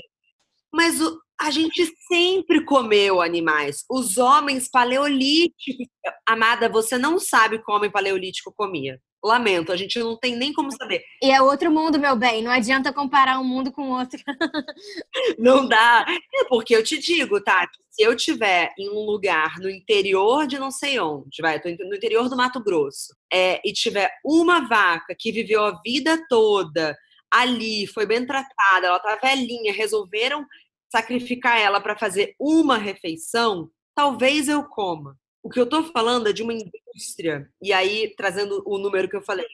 mas 0.74 1.02
o, 1.02 1.20
a 1.42 1.52
gente 1.52 1.94
sempre 2.08 2.64
comeu 2.64 3.22
animais. 3.22 3.84
Os 3.90 4.18
homens 4.18 4.70
paleolíticos. 4.70 5.88
Amada, 6.26 6.70
você 6.70 6.98
não 6.98 7.20
sabe 7.20 7.60
como 7.60 7.76
o 7.76 7.80
homem 7.80 7.92
paleolítico 7.92 8.54
comia. 8.56 9.02
Lamento, 9.26 9.72
a 9.72 9.76
gente 9.76 9.98
não 10.00 10.18
tem 10.18 10.36
nem 10.36 10.54
como 10.54 10.72
saber. 10.72 11.04
E 11.22 11.32
é 11.32 11.42
outro 11.42 11.72
mundo, 11.72 12.00
meu 12.00 12.16
bem. 12.16 12.44
Não 12.44 12.52
adianta 12.52 12.94
comparar 12.94 13.40
um 13.40 13.44
mundo 13.44 13.72
com 13.72 13.90
outro. 13.90 14.22
não 15.40 15.68
dá. 15.68 16.06
É 16.34 16.44
porque 16.46 16.76
eu 16.76 16.84
te 16.84 16.98
digo, 16.98 17.42
Tati, 17.42 17.78
se 17.90 18.04
eu 18.04 18.16
tiver 18.16 18.74
em 18.78 18.90
um 18.90 19.06
lugar 19.06 19.58
no 19.60 19.70
interior 19.70 20.46
de 20.46 20.60
não 20.60 20.70
sei 20.70 21.00
onde, 21.00 21.42
vai, 21.42 21.60
tô 21.60 21.70
no 21.70 21.96
interior 21.96 22.30
do 22.30 22.38
Mato 22.38 22.62
Grosso, 22.62 23.16
é, 23.32 23.62
e 23.66 23.74
tiver 23.74 24.12
uma 24.24 24.68
vaca 24.68 25.16
que 25.18 25.32
viveu 25.32 25.64
a 25.64 25.80
vida 25.84 26.24
toda 26.30 26.96
ali, 27.32 27.88
foi 27.88 28.06
bem 28.06 28.26
tratada, 28.26 28.88
ela 28.88 29.00
tá 29.00 29.18
velhinha, 29.22 29.74
resolveram 29.74 30.46
sacrificar 30.90 31.60
ela 31.60 31.82
para 31.82 31.98
fazer 31.98 32.36
uma 32.40 32.78
refeição, 32.78 33.70
talvez 33.94 34.48
eu 34.48 34.64
coma. 34.64 35.18
O 35.46 35.50
que 35.52 35.60
eu 35.60 35.66
estou 35.66 35.84
falando 35.84 36.28
é 36.28 36.34
de 36.34 36.42
uma 36.42 36.54
indústria, 36.54 37.48
e 37.62 37.72
aí 37.72 38.12
trazendo 38.18 38.64
o 38.66 38.80
número 38.80 39.08
que 39.08 39.16
eu 39.16 39.22
falei, 39.22 39.46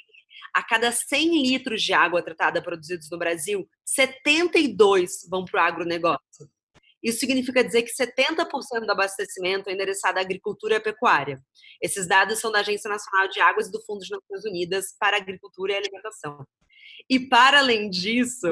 a 0.54 0.64
cada 0.64 0.90
100 0.90 1.42
litros 1.42 1.84
de 1.84 1.92
água 1.92 2.24
tratada 2.24 2.62
produzidos 2.62 3.10
no 3.12 3.18
Brasil, 3.18 3.70
72 3.84 5.28
vão 5.30 5.44
para 5.44 5.62
o 5.62 5.68
agronegócio. 5.68 6.50
Isso 7.04 7.20
significa 7.20 7.62
dizer 7.62 7.82
que 7.82 7.92
70% 7.92 8.86
do 8.86 8.92
abastecimento 8.94 9.70
é 9.70 9.74
endereçado 9.74 10.18
à 10.18 10.22
agricultura 10.22 10.76
e 10.76 10.78
à 10.78 10.82
pecuária. 10.82 11.44
Esses 11.82 12.08
dados 12.08 12.40
são 12.40 12.54
da 12.54 12.60
Agência 12.60 12.90
Nacional 12.90 13.28
de 13.28 13.42
Águas 13.42 13.68
e 13.68 13.72
do 13.72 13.84
Fundo 13.84 14.00
de 14.00 14.12
Nações 14.12 14.46
Unidas 14.46 14.96
para 14.98 15.18
Agricultura 15.18 15.74
e 15.74 15.76
Alimentação. 15.76 16.48
E 17.10 17.20
para 17.20 17.60
além 17.60 17.90
disso, 17.90 18.48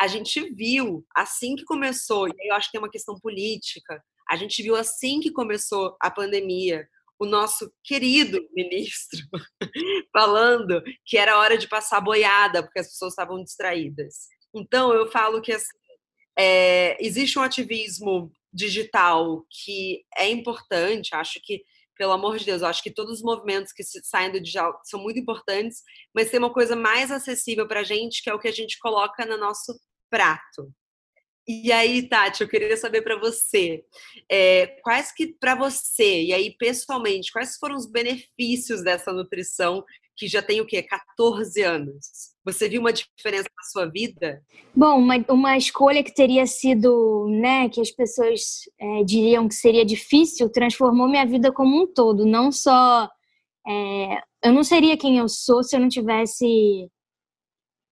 a 0.00 0.06
gente 0.06 0.40
viu 0.54 1.04
assim 1.14 1.54
que 1.54 1.64
começou, 1.64 2.28
e 2.28 2.32
eu 2.48 2.54
acho 2.54 2.68
que 2.68 2.72
tem 2.72 2.80
uma 2.80 2.90
questão 2.90 3.20
política, 3.20 4.02
a 4.30 4.36
gente 4.36 4.62
viu 4.62 4.76
assim 4.76 5.20
que 5.20 5.30
começou 5.30 5.96
a 6.00 6.10
pandemia, 6.10 6.86
o 7.18 7.26
nosso 7.26 7.72
querido 7.82 8.40
ministro 8.54 9.20
falando 10.12 10.82
que 11.04 11.18
era 11.18 11.38
hora 11.38 11.58
de 11.58 11.68
passar 11.68 12.00
boiada, 12.00 12.62
porque 12.62 12.78
as 12.78 12.88
pessoas 12.88 13.12
estavam 13.12 13.42
distraídas. 13.42 14.28
Então, 14.54 14.92
eu 14.92 15.10
falo 15.10 15.40
que 15.40 15.52
assim, 15.52 15.76
é, 16.38 16.96
existe 17.04 17.38
um 17.38 17.42
ativismo 17.42 18.32
digital 18.52 19.44
que 19.50 20.04
é 20.16 20.28
importante, 20.28 21.14
acho 21.14 21.40
que, 21.42 21.62
pelo 21.96 22.12
amor 22.12 22.38
de 22.38 22.44
Deus, 22.44 22.62
acho 22.62 22.82
que 22.82 22.94
todos 22.94 23.14
os 23.14 23.22
movimentos 23.22 23.72
que 23.72 23.82
saem 23.82 24.30
do 24.30 24.40
digital 24.40 24.80
são 24.84 25.02
muito 25.02 25.18
importantes, 25.18 25.82
mas 26.14 26.30
tem 26.30 26.38
uma 26.38 26.52
coisa 26.52 26.76
mais 26.76 27.10
acessível 27.10 27.66
para 27.66 27.80
a 27.80 27.84
gente, 27.84 28.22
que 28.22 28.30
é 28.30 28.34
o 28.34 28.38
que 28.38 28.48
a 28.48 28.52
gente 28.52 28.78
coloca 28.78 29.26
no 29.26 29.36
nosso 29.36 29.78
prato. 30.08 30.72
E 31.48 31.72
aí, 31.72 32.06
Tati, 32.06 32.42
eu 32.42 32.48
queria 32.48 32.76
saber 32.76 33.00
para 33.00 33.18
você, 33.18 33.82
é, 34.30 34.66
quais 34.82 35.10
que 35.10 35.28
para 35.28 35.54
você, 35.54 36.24
e 36.24 36.32
aí 36.34 36.54
pessoalmente, 36.58 37.32
quais 37.32 37.56
foram 37.56 37.74
os 37.74 37.86
benefícios 37.86 38.84
dessa 38.84 39.14
nutrição 39.14 39.82
que 40.14 40.28
já 40.28 40.42
tem 40.42 40.60
o 40.60 40.66
quê? 40.66 40.82
14 40.82 41.62
anos. 41.62 42.34
Você 42.44 42.68
viu 42.68 42.82
uma 42.82 42.92
diferença 42.92 43.48
na 43.56 43.62
sua 43.62 43.86
vida? 43.86 44.42
Bom, 44.76 44.98
uma, 44.98 45.14
uma 45.30 45.56
escolha 45.56 46.02
que 46.04 46.12
teria 46.12 46.46
sido, 46.46 47.26
né, 47.30 47.70
que 47.70 47.80
as 47.80 47.90
pessoas 47.90 48.68
é, 48.78 49.04
diriam 49.04 49.48
que 49.48 49.54
seria 49.54 49.86
difícil, 49.86 50.52
transformou 50.52 51.08
minha 51.08 51.24
vida 51.24 51.50
como 51.50 51.82
um 51.82 51.86
todo. 51.86 52.26
Não 52.26 52.52
só. 52.52 53.08
É, 53.66 54.22
eu 54.44 54.52
não 54.52 54.64
seria 54.64 54.98
quem 54.98 55.16
eu 55.16 55.28
sou 55.30 55.62
se 55.62 55.74
eu 55.74 55.80
não 55.80 55.88
tivesse 55.88 56.90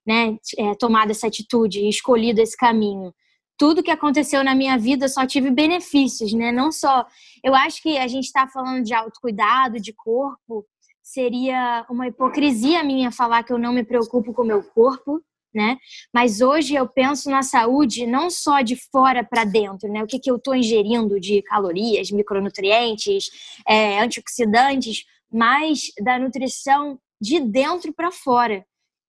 né, 0.07 0.37
é, 0.59 0.75
tomado 0.75 1.11
essa 1.11 1.27
atitude 1.27 1.89
escolhido 1.89 2.43
esse 2.43 2.57
caminho 2.57 3.15
tudo 3.57 3.83
que 3.83 3.91
aconteceu 3.91 4.45
na 4.45 4.55
minha 4.55 4.77
vida 4.77 5.09
só 5.09 5.27
tive 5.27 5.51
benefícios, 5.51 6.33
né? 6.33 6.53
Não 6.53 6.71
só. 6.71 7.07
Eu 7.43 7.55
acho 7.55 7.83
que 7.83 7.99
a 7.99 8.07
gente 8.07 8.25
está 8.25 8.47
falando 8.47 8.85
de 8.85 8.95
autocuidado, 8.95 9.81
de 9.81 9.93
corpo, 9.93 10.67
seria 11.03 11.87
uma 11.89 12.09
hipocrisia 12.09 12.83
minha 12.83 13.11
falar 13.11 13.45
que 13.45 13.53
eu 13.53 13.59
não 13.59 13.73
me 13.73 13.85
preocupo 13.85 14.35
com 14.35 14.43
o 14.43 14.47
meu 14.47 14.63
corpo, 14.63 15.23
né? 15.55 15.79
Mas 16.13 16.41
hoje 16.41 16.75
eu 16.75 16.87
penso 16.87 17.31
na 17.31 17.43
saúde 17.43 18.07
não 18.07 18.29
só 18.29 18.61
de 18.61 18.77
fora 18.91 19.25
para 19.25 19.45
dentro, 19.45 19.91
né? 19.91 20.03
O 20.03 20.07
que, 20.07 20.19
que 20.19 20.31
eu 20.31 20.37
estou 20.37 20.55
ingerindo 20.55 21.19
de 21.19 21.43
calorias, 21.43 22.11
micronutrientes, 22.11 23.31
é, 23.67 24.01
antioxidantes, 24.01 25.05
mas 25.33 25.93
da 26.03 26.19
nutrição 26.19 26.99
de 27.21 27.41
dentro 27.41 27.95
para 27.95 28.11
fora 28.11 28.65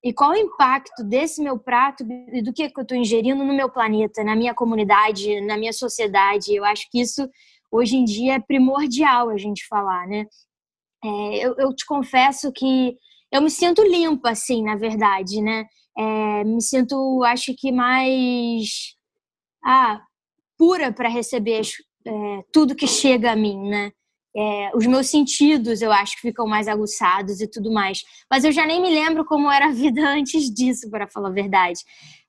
e 0.07 0.13
qual 0.13 0.31
o 0.31 0.37
impacto 0.37 1.03
desse 1.03 1.43
meu 1.43 1.59
prato 1.59 2.01
e 2.31 2.41
do 2.41 2.53
que 2.53 2.63
eu 2.63 2.81
estou 2.81 2.97
ingerindo 2.97 3.43
no 3.43 3.53
meu 3.53 3.69
planeta, 3.69 4.23
na 4.23 4.37
minha 4.37 4.53
comunidade, 4.53 5.41
na 5.41 5.57
minha 5.57 5.73
sociedade. 5.73 6.55
Eu 6.55 6.63
acho 6.63 6.89
que 6.89 7.01
isso 7.01 7.29
hoje 7.69 7.97
em 7.97 8.05
dia 8.05 8.35
é 8.35 8.39
primordial 8.39 9.29
a 9.29 9.37
gente 9.37 9.67
falar, 9.67 10.07
né? 10.07 10.25
É, 11.03 11.45
eu, 11.45 11.55
eu, 11.57 11.75
te 11.75 11.85
confesso 11.85 12.53
que 12.53 12.95
eu 13.29 13.41
me 13.41 13.51
sinto 13.51 13.83
limpa, 13.83 14.29
assim, 14.29 14.63
na 14.63 14.77
verdade, 14.77 15.41
né? 15.41 15.65
É, 15.97 16.43
me 16.45 16.61
sinto, 16.61 17.21
acho 17.25 17.53
que 17.57 17.69
mais 17.69 18.95
ah, 19.61 19.99
pura 20.57 20.93
para 20.93 21.09
receber 21.09 21.63
é, 22.05 22.11
tudo 22.53 22.75
que 22.75 22.87
chega 22.87 23.33
a 23.33 23.35
mim, 23.35 23.57
né? 23.67 23.91
É, 24.37 24.69
os 24.75 24.85
meus 24.85 25.09
sentidos 25.09 25.81
eu 25.81 25.91
acho 25.91 26.15
que 26.15 26.21
ficam 26.21 26.45
mais 26.45 26.67
aguçados 26.67 27.41
e 27.41 27.47
tudo 27.47 27.71
mais. 27.71 28.03
Mas 28.29 28.43
eu 28.43 28.51
já 28.51 28.67
nem 28.67 28.79
me 28.79 28.89
lembro 28.89 29.25
como 29.25 29.51
era 29.51 29.67
a 29.67 29.71
vida 29.71 30.01
antes 30.07 30.53
disso, 30.53 30.89
para 30.91 31.07
falar 31.07 31.29
a 31.29 31.31
verdade. 31.31 31.79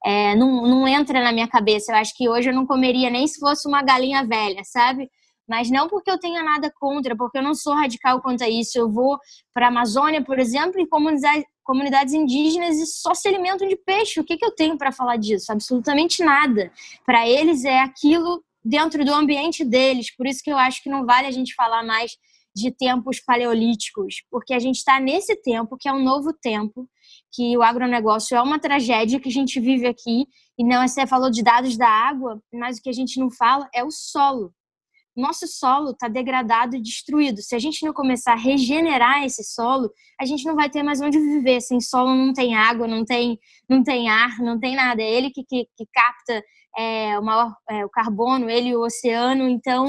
É, 0.03 0.35
não, 0.35 0.63
não 0.67 0.89
entra 0.89 1.23
na 1.23 1.33
minha 1.33 1.47
cabeça. 1.47 1.93
Eu 1.93 1.97
acho 1.97 2.17
que 2.17 2.27
hoje 2.27 2.49
eu 2.49 2.55
não 2.55 2.67
comeria 2.67 3.11
nem 3.11 3.27
se 3.27 3.39
fosse 3.39 3.69
uma 3.69 3.83
galinha 3.83 4.25
velha, 4.25 4.63
sabe? 4.65 5.11
Mas 5.47 5.71
não 5.71 5.89
porque 5.89 6.11
eu 6.11 6.19
tenha 6.19 6.43
nada 6.43 6.73
contra, 6.79 7.17
porque 7.17 7.39
eu 7.39 7.43
não 7.43 7.55
sou 7.55 7.75
radical 7.75 8.23
quanto 8.23 8.43
a 8.43 8.49
isso. 8.49 8.79
Eu 8.79 8.91
vou 8.91 9.19
para 9.53 9.67
a 9.67 9.69
Amazônia, 9.69 10.23
por 10.25 10.39
exemplo, 10.39 10.81
em 10.81 10.87
comunidades, 10.87 11.45
comunidades 11.63 12.15
indígenas 12.15 12.77
e 12.77 12.87
só 12.87 13.13
se 13.13 13.29
alimentam 13.29 13.69
de 13.69 13.77
peixe. 13.77 14.19
O 14.19 14.25
que, 14.25 14.39
que 14.39 14.45
eu 14.45 14.55
tenho 14.55 14.79
para 14.79 14.93
falar 14.93 15.17
disso? 15.17 15.53
Absolutamente 15.53 16.25
nada. 16.25 16.73
Para 17.05 17.29
eles 17.29 17.65
é 17.65 17.81
aquilo 17.81 18.43
dentro 18.65 19.05
do 19.05 19.15
ambiente 19.15 19.65
deles. 19.65 20.15
Por 20.15 20.27
isso 20.27 20.43
que 20.43 20.51
eu 20.51 20.59
acho 20.59 20.83
que 20.83 20.91
não 20.91 21.07
vale 21.07 21.27
a 21.27 21.31
gente 21.31 21.55
falar 21.55 21.83
mais 21.83 22.13
de 22.55 22.71
tempos 22.71 23.21
paleolíticos, 23.21 24.17
porque 24.31 24.53
a 24.53 24.59
gente 24.59 24.77
está 24.77 24.99
nesse 24.99 25.37
tempo 25.37 25.77
que 25.79 25.89
é 25.89 25.93
um 25.93 26.03
novo 26.03 26.33
tempo, 26.33 26.89
que 27.33 27.57
o 27.57 27.63
agronegócio 27.63 28.37
é 28.37 28.43
uma 28.43 28.59
tragédia 28.59 29.21
que 29.21 29.29
a 29.29 29.33
gente 29.33 29.61
vive 29.61 29.87
aqui, 29.87 30.27
e 30.59 30.65
não 30.65 30.87
você 30.87 31.07
falou 31.07 31.31
de 31.31 31.43
dados 31.43 31.77
da 31.77 31.89
água, 31.89 32.43
mas 32.53 32.79
o 32.79 32.83
que 32.83 32.89
a 32.89 32.93
gente 32.93 33.21
não 33.21 33.31
fala 33.31 33.69
é 33.73 33.85
o 33.85 33.91
solo. 33.91 34.53
Nosso 35.17 35.49
solo 35.49 35.91
está 35.91 36.07
degradado 36.07 36.77
e 36.77 36.81
destruído. 36.81 37.43
Se 37.43 37.55
a 37.57 37.59
gente 37.59 37.85
não 37.85 37.93
começar 37.93 38.35
a 38.35 38.37
regenerar 38.37 39.25
esse 39.25 39.43
solo, 39.43 39.91
a 40.21 40.25
gente 40.25 40.45
não 40.45 40.55
vai 40.55 40.71
ter 40.71 40.85
mais 40.85 41.01
onde 41.01 41.19
viver. 41.19 41.61
Sem 41.61 41.81
solo 41.81 42.15
não 42.15 42.33
tem 42.33 42.55
água, 42.55 42.87
não 42.87 43.05
tem, 43.05 43.37
não 43.69 43.83
tem 43.83 44.09
ar, 44.09 44.39
não 44.39 44.61
tem 44.61 44.77
nada. 44.77 45.03
É 45.03 45.11
ele 45.11 45.31
que, 45.31 45.43
que, 45.43 45.67
que 45.77 45.85
capta 45.93 46.41
é, 46.77 47.19
o 47.19 47.23
maior 47.23 47.55
é, 47.69 47.85
o 47.85 47.89
carbono, 47.89 48.51
ele 48.51 48.71
e 48.71 48.77
o 48.77 48.83
oceano. 48.83 49.49
Então, 49.49 49.87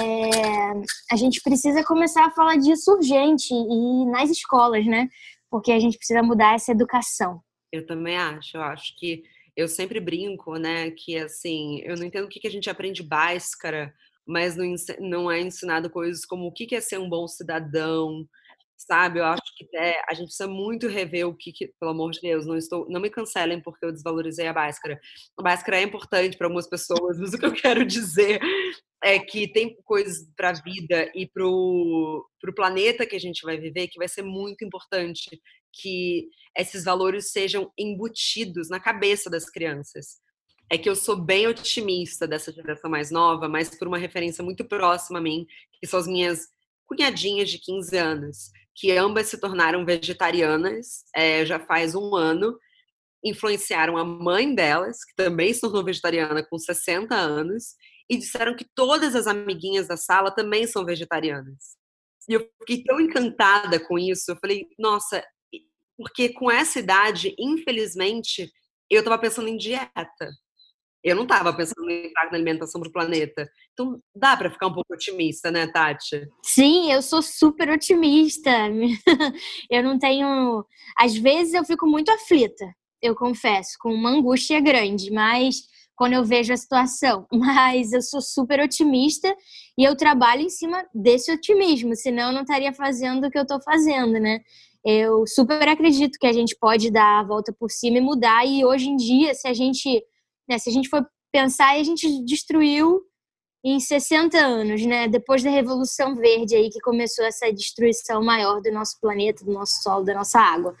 é, 0.00 0.72
a 1.10 1.16
gente 1.16 1.40
precisa 1.42 1.84
começar 1.84 2.26
a 2.26 2.30
falar 2.30 2.56
disso 2.56 2.92
urgente 2.92 3.52
e 3.52 4.06
nas 4.06 4.30
escolas, 4.30 4.86
né? 4.86 5.08
Porque 5.50 5.72
a 5.72 5.78
gente 5.78 5.98
precisa 5.98 6.22
mudar 6.22 6.54
essa 6.54 6.72
educação. 6.72 7.40
Eu 7.70 7.86
também 7.86 8.16
acho. 8.16 8.56
Eu 8.56 8.62
acho 8.62 8.96
que 8.98 9.22
eu 9.56 9.68
sempre 9.68 10.00
brinco, 10.00 10.56
né? 10.56 10.90
Que 10.90 11.18
assim, 11.18 11.80
eu 11.82 11.96
não 11.96 12.04
entendo 12.04 12.24
o 12.24 12.28
que, 12.28 12.40
que 12.40 12.48
a 12.48 12.50
gente 12.50 12.70
aprende 12.70 13.02
báscara, 13.02 13.92
mas 14.26 14.56
não, 14.56 14.74
não 15.00 15.30
é 15.30 15.40
ensinado 15.40 15.90
coisas 15.90 16.24
como 16.24 16.46
o 16.46 16.52
que, 16.52 16.66
que 16.66 16.76
é 16.76 16.80
ser 16.80 16.98
um 16.98 17.08
bom 17.08 17.26
cidadão, 17.26 18.26
sabe? 18.86 19.20
Eu 19.20 19.24
acho 19.24 19.42
que 19.56 19.68
é, 19.76 20.02
a 20.08 20.14
gente 20.14 20.26
precisa 20.26 20.48
muito 20.48 20.88
rever 20.88 21.26
o 21.26 21.34
que, 21.34 21.52
que, 21.52 21.72
pelo 21.78 21.92
amor 21.92 22.10
de 22.10 22.20
Deus, 22.20 22.46
não 22.46 22.56
estou, 22.56 22.88
não 22.88 23.00
me 23.00 23.10
cancelem 23.10 23.60
porque 23.60 23.84
eu 23.84 23.92
desvalorizei 23.92 24.46
a 24.46 24.52
Bhaskara. 24.52 25.00
A 25.38 25.42
Bhaskara 25.42 25.78
é 25.78 25.82
importante 25.82 26.36
para 26.36 26.46
algumas 26.46 26.68
pessoas, 26.68 27.18
mas 27.20 27.32
o 27.32 27.38
que 27.38 27.46
eu 27.46 27.52
quero 27.52 27.84
dizer 27.84 28.40
é 29.02 29.18
que 29.18 29.48
tem 29.48 29.76
coisas 29.84 30.28
para 30.36 30.50
a 30.50 30.52
vida 30.52 31.10
e 31.14 31.26
para 31.26 31.46
o 31.46 32.24
planeta 32.54 33.06
que 33.06 33.16
a 33.16 33.20
gente 33.20 33.42
vai 33.42 33.58
viver 33.58 33.88
que 33.88 33.98
vai 33.98 34.08
ser 34.08 34.22
muito 34.22 34.64
importante 34.64 35.40
que 35.72 36.28
esses 36.56 36.84
valores 36.84 37.32
sejam 37.32 37.72
embutidos 37.78 38.68
na 38.68 38.78
cabeça 38.78 39.30
das 39.30 39.48
crianças. 39.48 40.20
É 40.70 40.78
que 40.78 40.88
eu 40.88 40.94
sou 40.94 41.16
bem 41.16 41.46
otimista 41.46 42.26
dessa 42.26 42.52
geração 42.52 42.90
mais 42.90 43.10
nova, 43.10 43.48
mas 43.48 43.70
por 43.76 43.88
uma 43.88 43.98
referência 43.98 44.44
muito 44.44 44.64
próxima 44.64 45.18
a 45.18 45.22
mim, 45.22 45.46
que 45.80 45.86
são 45.86 45.98
as 45.98 46.06
minhas 46.06 46.48
cunhadinhas 46.86 47.50
de 47.50 47.58
15 47.58 47.96
anos, 47.96 48.50
que 48.74 48.92
ambas 48.92 49.28
se 49.28 49.38
tornaram 49.38 49.84
vegetarianas 49.84 51.04
é, 51.14 51.44
já 51.44 51.58
faz 51.58 51.94
um 51.94 52.14
ano, 52.14 52.58
influenciaram 53.24 53.96
a 53.96 54.04
mãe 54.04 54.54
delas, 54.54 55.04
que 55.04 55.14
também 55.14 55.52
se 55.52 55.60
tornou 55.60 55.84
vegetariana 55.84 56.42
com 56.42 56.58
60 56.58 57.14
anos, 57.14 57.74
e 58.10 58.16
disseram 58.16 58.56
que 58.56 58.66
todas 58.74 59.14
as 59.14 59.26
amiguinhas 59.26 59.88
da 59.88 59.96
sala 59.96 60.30
também 60.30 60.66
são 60.66 60.84
vegetarianas. 60.84 61.76
E 62.28 62.34
eu 62.34 62.48
fiquei 62.60 62.82
tão 62.84 63.00
encantada 63.00 63.80
com 63.80 63.98
isso. 63.98 64.30
Eu 64.30 64.36
falei, 64.36 64.66
nossa, 64.78 65.24
porque 65.96 66.30
com 66.30 66.50
essa 66.50 66.78
idade, 66.78 67.34
infelizmente, 67.38 68.50
eu 68.90 69.00
estava 69.00 69.18
pensando 69.18 69.48
em 69.48 69.56
dieta. 69.56 70.30
Eu 71.02 71.16
não 71.16 71.24
estava 71.24 71.52
pensando 71.52 71.90
em 71.90 72.06
impacto 72.06 72.30
na 72.30 72.36
alimentação 72.36 72.80
para 72.80 72.88
o 72.88 72.92
planeta. 72.92 73.48
Então, 73.72 74.00
dá 74.14 74.36
para 74.36 74.50
ficar 74.50 74.68
um 74.68 74.72
pouco 74.72 74.94
otimista, 74.94 75.50
né, 75.50 75.66
Tati? 75.66 76.28
Sim, 76.42 76.92
eu 76.92 77.02
sou 77.02 77.20
super 77.20 77.68
otimista. 77.70 78.50
Eu 79.70 79.82
não 79.82 79.98
tenho. 79.98 80.64
Às 80.96 81.16
vezes 81.16 81.54
eu 81.54 81.64
fico 81.64 81.86
muito 81.86 82.10
aflita, 82.10 82.64
eu 83.00 83.14
confesso, 83.14 83.76
com 83.80 83.92
uma 83.92 84.10
angústia 84.10 84.60
grande, 84.60 85.10
mas 85.10 85.62
quando 85.96 86.14
eu 86.14 86.24
vejo 86.24 86.52
a 86.52 86.56
situação. 86.56 87.26
Mas 87.32 87.92
eu 87.92 88.02
sou 88.02 88.20
super 88.20 88.60
otimista 88.60 89.32
e 89.78 89.84
eu 89.84 89.94
trabalho 89.94 90.42
em 90.42 90.48
cima 90.48 90.84
desse 90.94 91.32
otimismo, 91.32 91.94
senão 91.94 92.28
eu 92.28 92.34
não 92.34 92.42
estaria 92.42 92.72
fazendo 92.72 93.26
o 93.26 93.30
que 93.30 93.38
eu 93.38 93.42
estou 93.42 93.60
fazendo, 93.62 94.18
né? 94.18 94.40
Eu 94.84 95.24
super 95.26 95.68
acredito 95.68 96.18
que 96.18 96.26
a 96.26 96.32
gente 96.32 96.56
pode 96.58 96.90
dar 96.90 97.20
a 97.20 97.22
volta 97.22 97.52
por 97.52 97.70
cima 97.70 97.98
e 97.98 98.00
mudar. 98.00 98.44
E 98.44 98.64
hoje 98.64 98.88
em 98.88 98.96
dia, 98.96 99.32
se 99.32 99.46
a 99.46 99.54
gente, 99.54 100.02
né, 100.52 100.58
se 100.58 100.68
a 100.68 100.72
gente 100.72 100.88
for 100.88 101.06
pensar, 101.32 101.74
a 101.74 101.82
gente 101.82 102.24
destruiu 102.24 103.00
em 103.64 103.78
60 103.78 104.36
anos, 104.36 104.84
né? 104.84 105.08
Depois 105.08 105.42
da 105.42 105.50
Revolução 105.50 106.16
Verde 106.16 106.56
aí 106.56 106.68
que 106.68 106.80
começou 106.80 107.24
essa 107.24 107.50
destruição 107.52 108.22
maior 108.22 108.60
do 108.60 108.72
nosso 108.72 108.98
planeta, 109.00 109.44
do 109.44 109.52
nosso 109.52 109.82
solo, 109.82 110.04
da 110.04 110.14
nossa 110.14 110.40
água. 110.40 110.74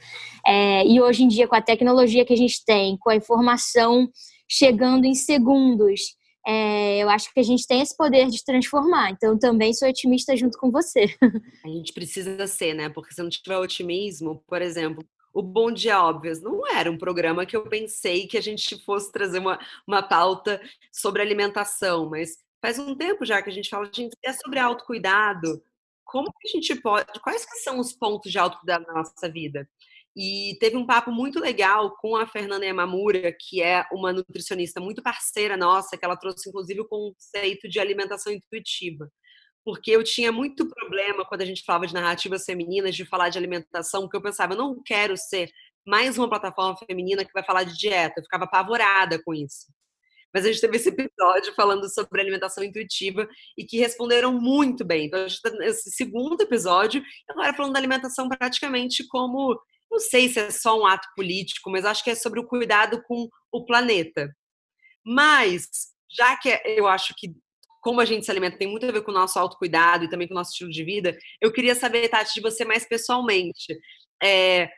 É, 0.44 0.84
e 0.86 1.00
hoje 1.00 1.22
em 1.22 1.28
dia, 1.28 1.46
com 1.46 1.54
a 1.54 1.62
tecnologia 1.62 2.24
que 2.24 2.32
a 2.32 2.36
gente 2.36 2.64
tem, 2.64 2.96
com 2.98 3.10
a 3.10 3.16
informação 3.16 4.10
chegando 4.50 5.04
em 5.04 5.14
segundos, 5.14 6.00
é, 6.44 6.98
eu 6.98 7.08
acho 7.08 7.32
que 7.32 7.38
a 7.38 7.44
gente 7.44 7.66
tem 7.66 7.80
esse 7.80 7.96
poder 7.96 8.28
de 8.28 8.44
transformar. 8.44 9.10
Então, 9.12 9.38
também 9.38 9.72
sou 9.72 9.88
otimista 9.88 10.36
junto 10.36 10.58
com 10.58 10.70
você. 10.72 11.06
A 11.64 11.68
gente 11.68 11.92
precisa 11.92 12.46
ser, 12.48 12.74
né? 12.74 12.88
Porque 12.88 13.14
se 13.14 13.22
não 13.22 13.30
tiver 13.30 13.56
otimismo, 13.56 14.42
por 14.48 14.60
exemplo, 14.60 15.04
o 15.32 15.42
Bom 15.42 15.72
Dia 15.72 16.02
Óbvios 16.02 16.40
não 16.40 16.66
era 16.66 16.90
um 16.90 16.98
programa 16.98 17.46
que 17.46 17.56
eu 17.56 17.68
pensei 17.68 18.26
que 18.26 18.36
a 18.36 18.40
gente 18.40 18.78
fosse 18.84 19.10
trazer 19.10 19.38
uma, 19.38 19.58
uma 19.86 20.02
pauta 20.02 20.60
sobre 20.92 21.22
alimentação, 21.22 22.08
mas 22.08 22.38
faz 22.60 22.78
um 22.78 22.94
tempo 22.94 23.24
já 23.24 23.42
que 23.42 23.50
a 23.50 23.52
gente 23.52 23.70
fala, 23.70 23.90
gente, 23.92 24.16
é 24.24 24.32
sobre 24.32 24.58
autocuidado. 24.58 25.62
Como 26.04 26.28
a 26.28 26.48
gente 26.48 26.74
pode. 26.80 27.06
Quais 27.20 27.44
que 27.44 27.56
são 27.58 27.78
os 27.78 27.92
pontos 27.92 28.30
de 28.30 28.38
autocuidado 28.38 28.84
na 28.86 28.94
nossa 28.94 29.30
vida? 29.30 29.68
E 30.14 30.58
teve 30.60 30.76
um 30.76 30.84
papo 30.84 31.10
muito 31.10 31.40
legal 31.40 31.96
com 31.96 32.14
a 32.16 32.26
Fernanda 32.26 32.66
Yamamura, 32.66 33.32
que 33.32 33.62
é 33.62 33.86
uma 33.90 34.12
nutricionista 34.12 34.78
muito 34.78 35.02
parceira 35.02 35.56
nossa, 35.56 35.96
que 35.96 36.04
ela 36.04 36.16
trouxe 36.16 36.50
inclusive 36.50 36.80
o 36.82 36.88
conceito 36.88 37.66
de 37.66 37.80
alimentação 37.80 38.30
intuitiva. 38.30 39.10
Porque 39.64 39.90
eu 39.90 40.02
tinha 40.02 40.32
muito 40.32 40.68
problema 40.68 41.24
quando 41.24 41.42
a 41.42 41.44
gente 41.44 41.64
falava 41.64 41.86
de 41.86 41.94
narrativas 41.94 42.44
femininas, 42.44 42.96
de 42.96 43.04
falar 43.04 43.28
de 43.28 43.38
alimentação, 43.38 44.02
porque 44.02 44.16
eu 44.16 44.22
pensava, 44.22 44.54
eu 44.54 44.58
não 44.58 44.82
quero 44.82 45.16
ser 45.16 45.50
mais 45.86 46.18
uma 46.18 46.28
plataforma 46.28 46.76
feminina 46.76 47.24
que 47.24 47.32
vai 47.32 47.44
falar 47.44 47.64
de 47.64 47.76
dieta. 47.76 48.20
Eu 48.20 48.24
ficava 48.24 48.44
apavorada 48.44 49.22
com 49.22 49.32
isso. 49.32 49.66
Mas 50.34 50.44
a 50.44 50.48
gente 50.48 50.60
teve 50.60 50.76
esse 50.76 50.88
episódio 50.88 51.54
falando 51.54 51.88
sobre 51.92 52.20
alimentação 52.20 52.64
intuitiva 52.64 53.28
e 53.56 53.64
que 53.64 53.76
responderam 53.76 54.32
muito 54.32 54.84
bem. 54.84 55.06
Então, 55.06 55.20
a 55.20 55.28
gente 55.28 55.36
está 55.36 55.50
nesse 55.50 55.90
segundo 55.90 56.40
episódio, 56.40 57.02
agora 57.28 57.52
falando 57.52 57.74
da 57.74 57.78
alimentação 57.78 58.28
praticamente 58.28 59.06
como 59.06 59.60
não 59.92 59.98
sei 59.98 60.30
se 60.30 60.40
é 60.40 60.50
só 60.50 60.80
um 60.80 60.86
ato 60.86 61.06
político, 61.14 61.70
mas 61.70 61.84
acho 61.84 62.02
que 62.02 62.08
é 62.08 62.14
sobre 62.14 62.40
o 62.40 62.46
cuidado 62.46 63.02
com 63.02 63.28
o 63.52 63.66
planeta. 63.66 64.34
Mas, 65.04 65.68
já 66.10 66.34
que 66.36 66.48
é, 66.48 66.62
eu 66.80 66.86
acho 66.86 67.14
que 67.14 67.34
como 67.82 68.00
a 68.00 68.04
gente 68.06 68.24
se 68.24 68.30
alimenta 68.30 68.56
tem 68.56 68.68
muito 68.68 68.86
a 68.86 68.92
ver 68.92 69.02
com 69.02 69.10
o 69.10 69.14
nosso 69.14 69.38
autocuidado 69.38 70.04
e 70.04 70.08
também 70.08 70.26
com 70.26 70.32
o 70.32 70.36
nosso 70.36 70.52
estilo 70.52 70.70
de 70.70 70.84
vida, 70.84 71.14
eu 71.40 71.52
queria 71.52 71.74
saber, 71.74 72.08
Tati, 72.08 72.34
de 72.34 72.40
você 72.40 72.64
mais 72.64 72.88
pessoalmente. 72.88 73.76
É, 74.22 74.70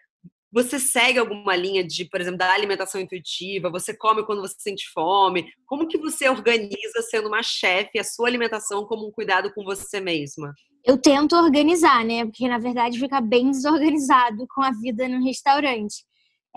você 0.51 0.79
segue 0.79 1.19
alguma 1.19 1.55
linha 1.55 1.85
de, 1.85 2.05
por 2.07 2.21
exemplo, 2.21 2.39
da 2.39 2.53
alimentação 2.53 3.01
intuitiva? 3.01 3.71
Você 3.71 3.97
come 3.97 4.25
quando 4.25 4.41
você 4.41 4.57
sente 4.59 4.91
fome? 4.93 5.47
Como 5.67 5.87
que 5.87 5.99
você 5.99 6.29
organiza, 6.29 7.03
sendo 7.09 7.29
uma 7.29 7.43
chefe, 7.43 7.99
a 7.99 8.05
sua 8.05 8.27
alimentação 8.27 8.85
como 8.87 9.07
um 9.07 9.13
cuidado 9.13 9.53
com 9.53 9.63
você 9.63 10.01
mesma? 10.01 10.53
eu 10.85 10.99
tento 10.99 11.35
organizar, 11.35 12.05
né? 12.05 12.25
Porque 12.25 12.47
na 12.47 12.59
verdade 12.59 12.99
fica 12.99 13.21
bem 13.21 13.51
desorganizado 13.51 14.47
com 14.55 14.63
a 14.63 14.71
vida 14.71 15.09
no 15.09 15.25
restaurante. 15.25 16.05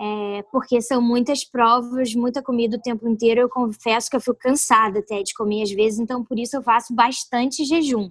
É, 0.00 0.44
porque 0.52 0.80
são 0.80 1.02
muitas 1.02 1.44
provas, 1.44 2.14
muita 2.14 2.42
comida 2.42 2.76
o 2.76 2.80
tempo 2.80 3.08
inteiro. 3.08 3.40
Eu 3.40 3.48
confesso 3.48 4.08
que 4.08 4.16
eu 4.16 4.20
fico 4.20 4.38
cansada 4.38 5.00
até 5.00 5.22
de 5.22 5.34
comer 5.34 5.62
às 5.62 5.70
vezes, 5.70 5.98
então 5.98 6.24
por 6.24 6.38
isso 6.38 6.56
eu 6.56 6.62
faço 6.62 6.94
bastante 6.94 7.64
jejum. 7.64 8.10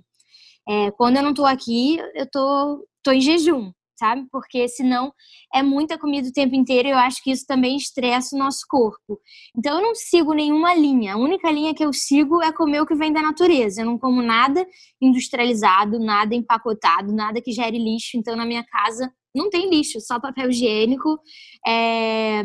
É, 0.68 0.92
quando 0.92 1.18
eu 1.18 1.24
não 1.24 1.30
estou 1.32 1.46
aqui, 1.46 1.98
eu 2.14 2.30
tô, 2.30 2.86
tô 3.02 3.12
em 3.12 3.22
jejum 3.22 3.72
sabe? 3.98 4.28
Porque 4.32 4.68
senão 4.68 5.12
é 5.54 5.64
muita 5.64 5.98
comida 5.98 6.28
o 6.30 6.32
tempo 6.32 6.56
inteiro 6.56 6.88
e 6.88 6.92
eu 6.92 6.98
acho 6.98 7.22
que 7.24 7.32
isso 7.32 7.46
também 7.46 7.76
estressa 7.76 8.36
o 8.36 8.40
nosso 8.40 8.62
corpo. 8.70 9.20
Então 9.58 9.78
eu 9.78 9.84
não 9.84 9.96
sigo 9.96 10.34
nenhuma 10.34 10.74
linha. 10.74 11.14
A 11.14 11.18
única 11.18 11.52
linha 11.52 11.74
que 11.74 11.84
eu 11.84 11.92
sigo 11.92 12.42
é 12.42 12.52
comer 12.52 12.82
o 12.82 12.86
que 12.86 12.96
vem 12.96 13.12
da 13.12 13.22
natureza. 13.22 13.82
Eu 13.82 13.86
não 13.88 13.98
como 13.98 14.22
nada 14.22 14.66
industrializado, 15.02 16.00
nada 16.00 16.36
empacotado, 16.36 17.12
nada 17.12 17.42
que 17.42 17.52
gere 17.52 17.78
lixo. 17.78 18.18
Então 18.18 18.36
na 18.36 18.46
minha 18.46 18.64
casa 18.64 19.12
não 19.36 19.50
tem 19.50 19.70
lixo, 19.70 20.00
só 20.02 20.20
papel 20.20 20.50
higiênico. 20.50 21.20
É... 21.66 22.44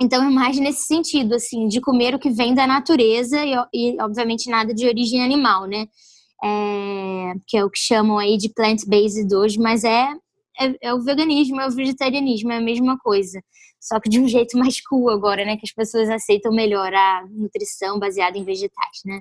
Então 0.00 0.22
é 0.22 0.30
mais 0.30 0.58
nesse 0.58 0.86
sentido, 0.86 1.34
assim, 1.34 1.68
de 1.68 1.80
comer 1.80 2.14
o 2.14 2.18
que 2.18 2.30
vem 2.30 2.54
da 2.54 2.66
natureza 2.66 3.42
e, 3.44 3.54
e 3.72 3.96
obviamente 4.00 4.50
nada 4.50 4.74
de 4.74 4.86
origem 4.86 5.22
animal, 5.24 5.66
né? 5.66 5.86
É, 6.44 7.32
que 7.46 7.56
é 7.56 7.64
o 7.64 7.70
que 7.70 7.78
chamam 7.78 8.18
aí 8.18 8.36
de 8.36 8.50
plant-based 8.50 9.34
hoje, 9.34 9.58
mas 9.58 9.84
é 9.84 10.12
é, 10.58 10.88
é, 10.88 10.94
o 10.94 11.02
veganismo, 11.02 11.60
é 11.60 11.66
o 11.66 11.70
vegetarianismo, 11.70 12.50
é 12.52 12.56
a 12.56 12.60
mesma 12.60 12.98
coisa. 12.98 13.42
Só 13.80 14.00
que 14.00 14.08
de 14.08 14.18
um 14.18 14.26
jeito 14.28 14.56
mais 14.58 14.80
cool 14.80 15.10
agora, 15.10 15.44
né? 15.44 15.56
Que 15.56 15.66
as 15.66 15.72
pessoas 15.72 16.08
aceitam 16.08 16.52
melhor 16.52 16.92
a 16.92 17.26
nutrição 17.30 17.98
baseada 17.98 18.38
em 18.38 18.44
vegetais, 18.44 19.00
né? 19.04 19.20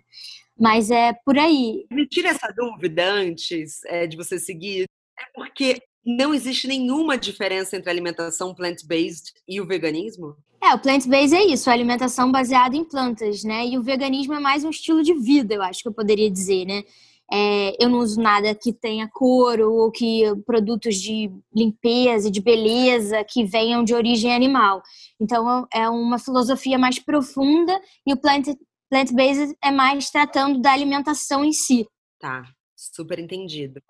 Mas 0.57 0.89
é 0.89 1.13
por 1.25 1.37
aí. 1.37 1.85
Me 1.91 2.07
tira 2.07 2.29
essa 2.29 2.47
dúvida 2.55 3.11
antes 3.11 3.83
é, 3.85 4.07
de 4.07 4.15
você 4.15 4.39
seguir. 4.39 4.85
É 5.19 5.23
porque 5.33 5.81
não 6.05 6.33
existe 6.33 6.67
nenhuma 6.67 7.17
diferença 7.17 7.75
entre 7.75 7.89
a 7.89 7.93
alimentação 7.93 8.53
plant-based 8.53 9.33
e 9.47 9.59
o 9.59 9.65
veganismo? 9.65 10.35
É, 10.61 10.73
o 10.73 10.79
plant-based 10.79 11.35
é 11.35 11.45
isso, 11.45 11.69
a 11.69 11.73
alimentação 11.73 12.31
baseada 12.31 12.75
em 12.75 12.83
plantas, 12.83 13.43
né? 13.43 13.65
E 13.67 13.77
o 13.77 13.83
veganismo 13.83 14.33
é 14.33 14.39
mais 14.39 14.63
um 14.63 14.69
estilo 14.69 15.03
de 15.03 15.13
vida, 15.13 15.55
eu 15.55 15.61
acho 15.61 15.81
que 15.81 15.87
eu 15.87 15.93
poderia 15.93 16.29
dizer, 16.29 16.65
né? 16.65 16.83
É, 17.31 17.83
eu 17.83 17.89
não 17.89 17.99
uso 17.99 18.21
nada 18.21 18.53
que 18.53 18.71
tenha 18.71 19.09
couro 19.11 19.73
ou 19.73 19.91
que 19.91 20.23
produtos 20.45 20.95
de 20.95 21.31
limpeza, 21.55 22.29
de 22.29 22.39
beleza 22.39 23.23
que 23.23 23.43
venham 23.43 23.83
de 23.83 23.95
origem 23.95 24.33
animal. 24.33 24.83
Então 25.19 25.67
é 25.73 25.89
uma 25.89 26.19
filosofia 26.19 26.77
mais 26.77 26.99
profunda 26.99 27.79
e 28.05 28.13
o 28.13 28.17
plant 28.17 28.45
plant-based 28.89 29.57
é 29.63 29.71
mais 29.71 30.11
tratando 30.11 30.61
da 30.61 30.71
alimentação 30.71 31.43
em 31.43 31.51
si. 31.51 31.87
Tá, 32.19 32.43
super 32.75 33.17
entendido. 33.17 33.81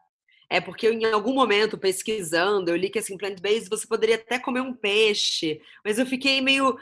É 0.50 0.62
porque 0.62 0.88
eu, 0.88 0.94
em 0.94 1.06
algum 1.06 1.34
momento, 1.34 1.78
pesquisando, 1.78 2.70
eu 2.70 2.76
li 2.76 2.90
que 2.90 3.00
assim, 3.00 3.18
plant-based 3.18 3.70
você 3.70 3.88
poderia 3.88 4.16
até 4.16 4.40
comer 4.40 4.62
um 4.62 4.74
peixe, 4.74 5.60
mas 5.84 5.98
eu 5.98 6.06
fiquei 6.06 6.42
meio 6.42 6.78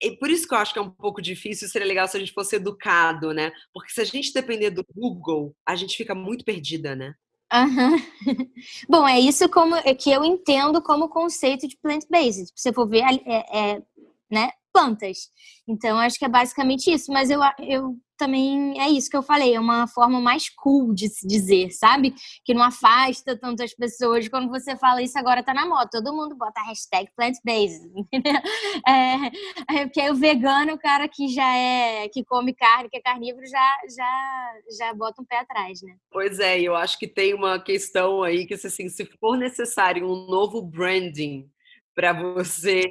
e 0.00 0.16
por 0.16 0.30
isso 0.30 0.46
que 0.46 0.54
eu 0.54 0.58
acho 0.58 0.72
que 0.72 0.78
é 0.78 0.82
um 0.82 0.90
pouco 0.90 1.20
difícil, 1.20 1.68
seria 1.68 1.86
legal 1.86 2.06
se 2.06 2.16
a 2.16 2.20
gente 2.20 2.32
fosse 2.32 2.54
educado, 2.56 3.32
né? 3.32 3.50
Porque 3.72 3.90
se 3.92 4.00
a 4.00 4.04
gente 4.04 4.32
depender 4.32 4.70
do 4.70 4.84
Google, 4.94 5.54
a 5.66 5.74
gente 5.74 5.96
fica 5.96 6.14
muito 6.14 6.44
perdida, 6.44 6.94
né? 6.94 7.14
Uhum. 7.52 7.96
Bom, 8.88 9.08
é 9.08 9.18
isso 9.18 9.48
como 9.48 9.74
é 9.74 9.94
que 9.94 10.10
eu 10.10 10.24
entendo 10.24 10.80
como 10.82 11.08
conceito 11.08 11.66
de 11.66 11.76
plant-based. 11.78 12.46
Se 12.46 12.52
você 12.54 12.72
for 12.72 12.86
ver, 12.86 13.02
é, 13.26 13.74
é, 13.76 13.82
né, 14.30 14.50
plantas. 14.72 15.30
Então, 15.66 15.98
acho 15.98 16.18
que 16.18 16.24
é 16.24 16.28
basicamente 16.28 16.92
isso. 16.92 17.10
Mas 17.10 17.30
eu, 17.30 17.40
eu 17.58 17.98
também 18.18 18.78
é 18.80 18.90
isso 18.90 19.08
que 19.08 19.16
eu 19.16 19.22
falei, 19.22 19.54
é 19.54 19.60
uma 19.60 19.86
forma 19.86 20.20
mais 20.20 20.48
cool 20.50 20.92
de 20.92 21.08
se 21.08 21.26
dizer, 21.26 21.70
sabe? 21.70 22.14
Que 22.44 22.52
não 22.52 22.62
afasta 22.62 23.38
tanto 23.38 23.62
as 23.62 23.72
pessoas. 23.72 24.28
Quando 24.28 24.48
você 24.50 24.76
fala 24.76 25.00
isso, 25.00 25.18
agora 25.18 25.42
tá 25.42 25.54
na 25.54 25.64
moda. 25.64 25.88
Todo 25.90 26.14
mundo 26.14 26.36
bota 26.36 26.60
hashtag 26.62 27.08
plant-based, 27.16 27.88
É, 28.86 29.80
é, 29.80 29.84
porque 29.86 30.00
aí 30.00 30.10
o 30.10 30.14
vegano, 30.14 30.74
o 30.74 30.78
cara 30.78 31.08
que 31.08 31.28
já 31.28 31.48
é, 31.54 32.08
que 32.08 32.24
come 32.24 32.52
carne, 32.54 32.88
que 32.88 32.96
é 32.96 33.00
carnívoro, 33.00 33.46
já, 33.46 33.78
já, 33.96 34.52
já 34.78 34.94
bota 34.94 35.22
um 35.22 35.24
pé 35.24 35.38
atrás, 35.38 35.80
né? 35.82 35.96
Pois 36.10 36.40
é, 36.40 36.60
eu 36.60 36.74
acho 36.74 36.98
que 36.98 37.06
tem 37.06 37.34
uma 37.34 37.60
questão 37.60 38.22
aí 38.22 38.46
que, 38.46 38.54
assim, 38.54 38.88
se 38.88 39.04
for 39.20 39.36
necessário 39.36 40.06
um 40.06 40.26
novo 40.26 40.60
branding 40.62 41.48
para 41.94 42.12
você 42.12 42.84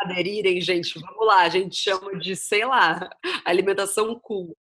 aderirem, 0.00 0.60
gente, 0.60 0.98
vamos 0.98 1.26
lá, 1.26 1.42
a 1.42 1.48
gente 1.48 1.76
chama 1.76 2.18
de, 2.18 2.36
sei 2.36 2.64
lá, 2.64 3.10
alimentação 3.44 4.18
cool. 4.20 4.56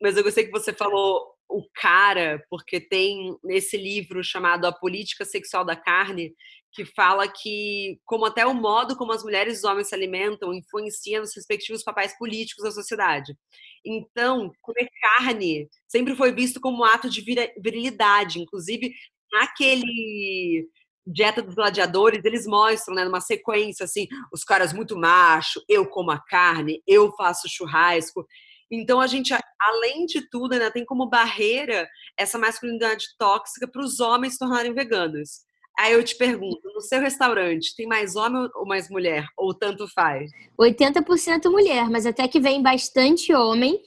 Mas 0.00 0.16
eu 0.16 0.22
gostei 0.22 0.44
que 0.44 0.52
você 0.52 0.72
falou 0.72 1.34
o 1.48 1.64
cara, 1.74 2.44
porque 2.50 2.80
tem 2.80 3.36
nesse 3.42 3.76
livro 3.76 4.22
chamado 4.22 4.66
A 4.66 4.72
Política 4.72 5.24
Sexual 5.24 5.64
da 5.64 5.74
Carne, 5.74 6.34
que 6.72 6.84
fala 6.84 7.26
que 7.26 7.98
como 8.04 8.26
até 8.26 8.46
o 8.46 8.54
modo 8.54 8.94
como 8.96 9.12
as 9.12 9.22
mulheres 9.24 9.54
e 9.54 9.58
os 9.58 9.64
homens 9.64 9.88
se 9.88 9.94
alimentam 9.94 10.52
influencia 10.52 11.20
nos 11.20 11.34
respectivos 11.34 11.82
papéis 11.82 12.16
políticos 12.18 12.64
da 12.64 12.70
sociedade. 12.70 13.34
Então, 13.84 14.52
comer 14.60 14.88
carne 15.00 15.68
sempre 15.86 16.14
foi 16.14 16.32
visto 16.32 16.60
como 16.60 16.80
um 16.82 16.84
ato 16.84 17.08
de 17.08 17.22
virilidade, 17.58 18.38
inclusive 18.38 18.92
naquele 19.32 20.68
Dieta 21.10 21.42
dos 21.42 21.54
Gladiadores, 21.54 22.24
eles 22.24 22.46
mostram, 22.46 22.94
né, 22.94 23.04
numa 23.04 23.20
sequência, 23.20 23.84
assim, 23.84 24.06
os 24.32 24.44
caras 24.44 24.72
muito 24.72 24.96
macho, 24.96 25.62
eu 25.68 25.86
como 25.86 26.10
a 26.10 26.18
carne, 26.18 26.82
eu 26.86 27.10
faço 27.12 27.48
churrasco. 27.48 28.26
Então, 28.70 29.00
a 29.00 29.06
gente, 29.06 29.34
além 29.58 30.04
de 30.04 30.28
tudo, 30.28 30.52
ainda 30.52 30.70
tem 30.70 30.84
como 30.84 31.08
barreira 31.08 31.88
essa 32.16 32.38
masculinidade 32.38 33.06
tóxica 33.18 33.66
para 33.66 33.82
os 33.82 34.00
homens 34.00 34.34
se 34.34 34.38
tornarem 34.38 34.74
veganos. 34.74 35.46
Aí 35.78 35.92
eu 35.92 36.02
te 36.02 36.16
pergunto, 36.16 36.60
no 36.74 36.80
seu 36.80 37.00
restaurante, 37.00 37.74
tem 37.76 37.86
mais 37.86 38.16
homem 38.16 38.48
ou 38.56 38.66
mais 38.66 38.90
mulher? 38.90 39.24
Ou 39.36 39.54
tanto 39.54 39.86
faz? 39.88 40.30
80% 40.60 41.50
mulher, 41.50 41.88
mas 41.88 42.04
até 42.04 42.26
que 42.26 42.40
vem 42.40 42.60
bastante 42.60 43.32
homem. 43.32 43.80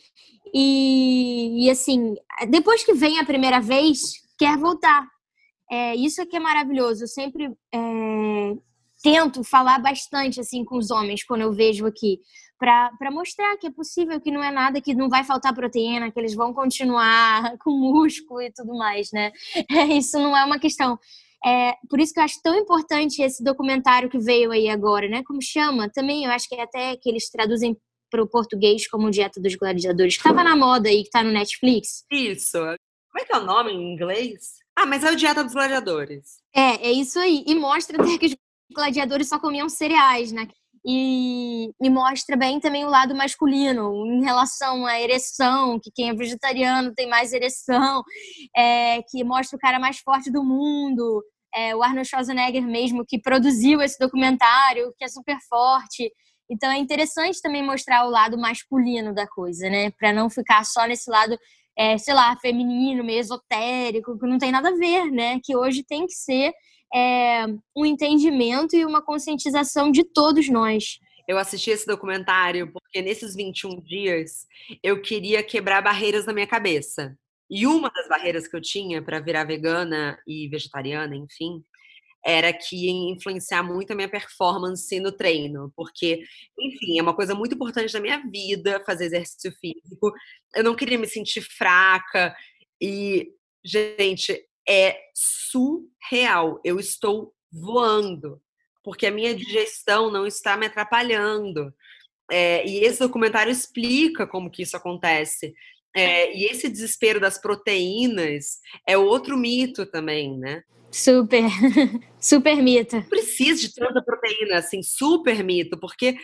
E, 0.53 1.65
e 1.65 1.69
assim, 1.69 2.15
depois 2.49 2.83
que 2.83 2.93
vem 2.93 3.19
a 3.19 3.25
primeira 3.25 3.59
vez, 3.59 4.13
quer 4.39 4.57
voltar. 4.57 5.05
É, 5.71 5.95
isso 5.95 6.21
é 6.21 6.25
que 6.25 6.35
é 6.35 6.39
maravilhoso. 6.39 7.03
Eu 7.03 7.07
sempre 7.07 7.45
é, 7.73 7.79
tento 9.01 9.43
falar 9.43 9.79
bastante 9.79 10.39
assim 10.39 10.65
com 10.65 10.77
os 10.77 10.91
homens 10.91 11.23
quando 11.23 11.41
eu 11.41 11.53
vejo 11.53 11.85
aqui, 11.85 12.19
para 12.59 13.09
mostrar 13.11 13.57
que 13.57 13.67
é 13.67 13.71
possível, 13.71 14.21
que 14.21 14.29
não 14.29 14.43
é 14.43 14.51
nada, 14.51 14.81
que 14.81 14.93
não 14.93 15.09
vai 15.09 15.23
faltar 15.23 15.55
proteína, 15.55 16.11
que 16.11 16.19
eles 16.19 16.35
vão 16.35 16.53
continuar 16.53 17.57
com 17.63 17.71
músculo 17.71 18.41
e 18.41 18.51
tudo 18.51 18.77
mais, 18.77 19.09
né? 19.11 19.31
É, 19.71 19.85
isso 19.97 20.19
não 20.19 20.37
é 20.37 20.43
uma 20.45 20.59
questão. 20.59 20.99
É, 21.43 21.73
por 21.89 21.99
isso 21.99 22.13
que 22.13 22.19
eu 22.19 22.23
acho 22.23 22.39
tão 22.43 22.55
importante 22.55 23.21
esse 23.21 23.43
documentário 23.43 24.09
que 24.09 24.19
veio 24.19 24.51
aí 24.51 24.69
agora, 24.69 25.07
né? 25.07 25.23
Como 25.23 25.41
chama? 25.41 25.89
Também 25.89 26.25
eu 26.25 26.31
acho 26.31 26.47
que 26.47 26.55
é 26.55 26.61
até 26.61 26.95
que 26.97 27.09
eles 27.09 27.29
traduzem 27.31 27.75
para 28.11 28.21
o 28.21 28.27
português 28.27 28.87
como 28.87 29.09
Dieta 29.09 29.41
dos 29.41 29.55
Gladiadores, 29.55 30.15
que 30.15 30.19
estava 30.19 30.43
na 30.43 30.55
moda 30.55 30.89
aí, 30.89 30.97
que 31.01 31.07
está 31.07 31.23
no 31.23 31.31
Netflix. 31.31 32.05
Isso. 32.11 32.59
Como 32.59 33.19
é 33.19 33.25
que 33.25 33.33
é 33.33 33.37
o 33.37 33.45
nome 33.45 33.71
em 33.71 33.93
inglês? 33.93 34.60
Ah, 34.81 34.85
mas 34.87 35.03
é 35.03 35.11
o 35.11 35.15
Dieta 35.15 35.43
dos 35.43 35.53
Gladiadores. 35.53 36.39
É, 36.55 36.87
é 36.87 36.91
isso 36.91 37.19
aí. 37.19 37.43
E 37.45 37.53
mostra 37.53 38.01
até 38.01 38.17
que 38.17 38.25
os 38.25 38.35
gladiadores 38.73 39.29
só 39.29 39.37
comiam 39.37 39.69
cereais, 39.69 40.31
né? 40.31 40.47
E, 40.83 41.69
e, 41.79 41.87
mostra 41.87 42.35
bem 42.35 42.59
também 42.59 42.83
o 42.83 42.89
lado 42.89 43.13
masculino 43.13 43.93
em 44.07 44.23
relação 44.23 44.83
à 44.87 44.99
ereção, 44.99 45.79
que 45.79 45.91
quem 45.93 46.09
é 46.09 46.15
vegetariano 46.15 46.95
tem 46.95 47.07
mais 47.07 47.31
ereção, 47.31 48.01
é, 48.57 49.03
que 49.03 49.23
mostra 49.23 49.55
o 49.55 49.59
cara 49.59 49.79
mais 49.79 49.99
forte 49.99 50.31
do 50.31 50.43
mundo, 50.43 51.23
é, 51.53 51.75
o 51.75 51.83
Arnold 51.83 52.09
Schwarzenegger 52.09 52.63
mesmo 52.63 53.05
que 53.07 53.21
produziu 53.21 53.83
esse 53.83 53.99
documentário, 53.99 54.91
que 54.97 55.05
é 55.05 55.07
super 55.07 55.37
forte. 55.47 56.11
Então 56.49 56.71
é 56.71 56.79
interessante 56.79 57.39
também 57.39 57.63
mostrar 57.63 58.03
o 58.07 58.09
lado 58.09 58.35
masculino 58.35 59.13
da 59.13 59.27
coisa, 59.27 59.69
né? 59.69 59.91
Para 59.91 60.11
não 60.11 60.27
ficar 60.27 60.65
só 60.65 60.87
nesse 60.87 61.07
lado 61.11 61.37
é, 61.81 61.97
sei 61.97 62.13
lá, 62.13 62.37
feminino, 62.37 63.03
meio 63.03 63.19
esotérico, 63.19 64.15
que 64.19 64.27
não 64.27 64.37
tem 64.37 64.51
nada 64.51 64.69
a 64.69 64.75
ver, 64.75 65.09
né? 65.09 65.39
Que 65.43 65.55
hoje 65.55 65.83
tem 65.83 66.05
que 66.05 66.13
ser 66.13 66.53
é, 66.93 67.47
um 67.75 67.83
entendimento 67.83 68.75
e 68.75 68.85
uma 68.85 69.01
conscientização 69.01 69.91
de 69.91 70.03
todos 70.03 70.47
nós. 70.47 70.99
Eu 71.27 71.39
assisti 71.39 71.71
esse 71.71 71.87
documentário 71.87 72.71
porque 72.71 73.01
nesses 73.01 73.35
21 73.35 73.81
dias 73.81 74.45
eu 74.83 75.01
queria 75.01 75.41
quebrar 75.41 75.81
barreiras 75.81 76.27
na 76.27 76.33
minha 76.33 76.45
cabeça. 76.45 77.17
E 77.49 77.65
uma 77.65 77.89
das 77.89 78.07
barreiras 78.07 78.47
que 78.47 78.55
eu 78.55 78.61
tinha 78.61 79.01
para 79.01 79.19
virar 79.19 79.43
vegana 79.45 80.19
e 80.27 80.47
vegetariana, 80.49 81.15
enfim, 81.15 81.63
era 82.23 82.53
que 82.53 82.85
ia 82.85 83.13
influenciar 83.13 83.63
muito 83.63 83.91
a 83.91 83.95
minha 83.95 84.09
performance 84.09 84.99
no 84.99 85.11
treino, 85.11 85.71
porque, 85.75 86.23
enfim, 86.59 86.99
é 86.99 87.01
uma 87.01 87.15
coisa 87.15 87.33
muito 87.33 87.55
importante 87.55 87.91
da 87.91 87.99
minha 87.99 88.17
vida 88.29 88.83
fazer 88.85 89.05
exercício 89.05 89.51
físico. 89.59 90.13
Eu 90.55 90.63
não 90.63 90.75
queria 90.75 90.97
me 90.97 91.07
sentir 91.07 91.41
fraca 91.41 92.35
e, 92.79 93.31
gente, 93.65 94.45
é 94.67 94.97
surreal. 95.13 96.61
Eu 96.63 96.79
estou 96.79 97.33
voando, 97.51 98.41
porque 98.83 99.07
a 99.07 99.11
minha 99.11 99.35
digestão 99.35 100.11
não 100.11 100.27
está 100.27 100.55
me 100.55 100.67
atrapalhando. 100.67 101.73
É, 102.31 102.65
e 102.65 102.79
esse 102.79 102.99
documentário 102.99 103.51
explica 103.51 104.25
como 104.25 104.49
que 104.49 104.61
isso 104.61 104.77
acontece. 104.77 105.53
É, 105.93 106.33
e 106.33 106.45
esse 106.45 106.69
desespero 106.69 107.19
das 107.19 107.37
proteínas 107.37 108.59
é 108.87 108.97
outro 108.97 109.37
mito 109.37 109.85
também, 109.85 110.37
né? 110.37 110.63
Super, 110.91 111.43
super 112.19 112.61
mito. 112.61 112.97
Não 112.97 113.03
precisa 113.03 113.61
de 113.61 113.73
tanta 113.73 114.03
proteína, 114.03 114.57
assim, 114.57 114.83
super 114.83 115.43
mito, 115.43 115.79
porque 115.79 116.17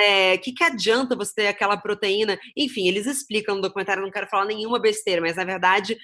é, 0.00 0.38
que, 0.38 0.52
que 0.52 0.64
adianta 0.64 1.14
você 1.14 1.34
ter 1.34 1.46
aquela 1.48 1.76
proteína? 1.76 2.38
Enfim, 2.56 2.88
eles 2.88 3.06
explicam 3.06 3.56
no 3.56 3.62
documentário, 3.62 4.02
não 4.02 4.10
quero 4.10 4.28
falar 4.28 4.46
nenhuma 4.46 4.80
besteira, 4.80 5.20
mas 5.20 5.36
na 5.36 5.44
verdade, 5.44 5.96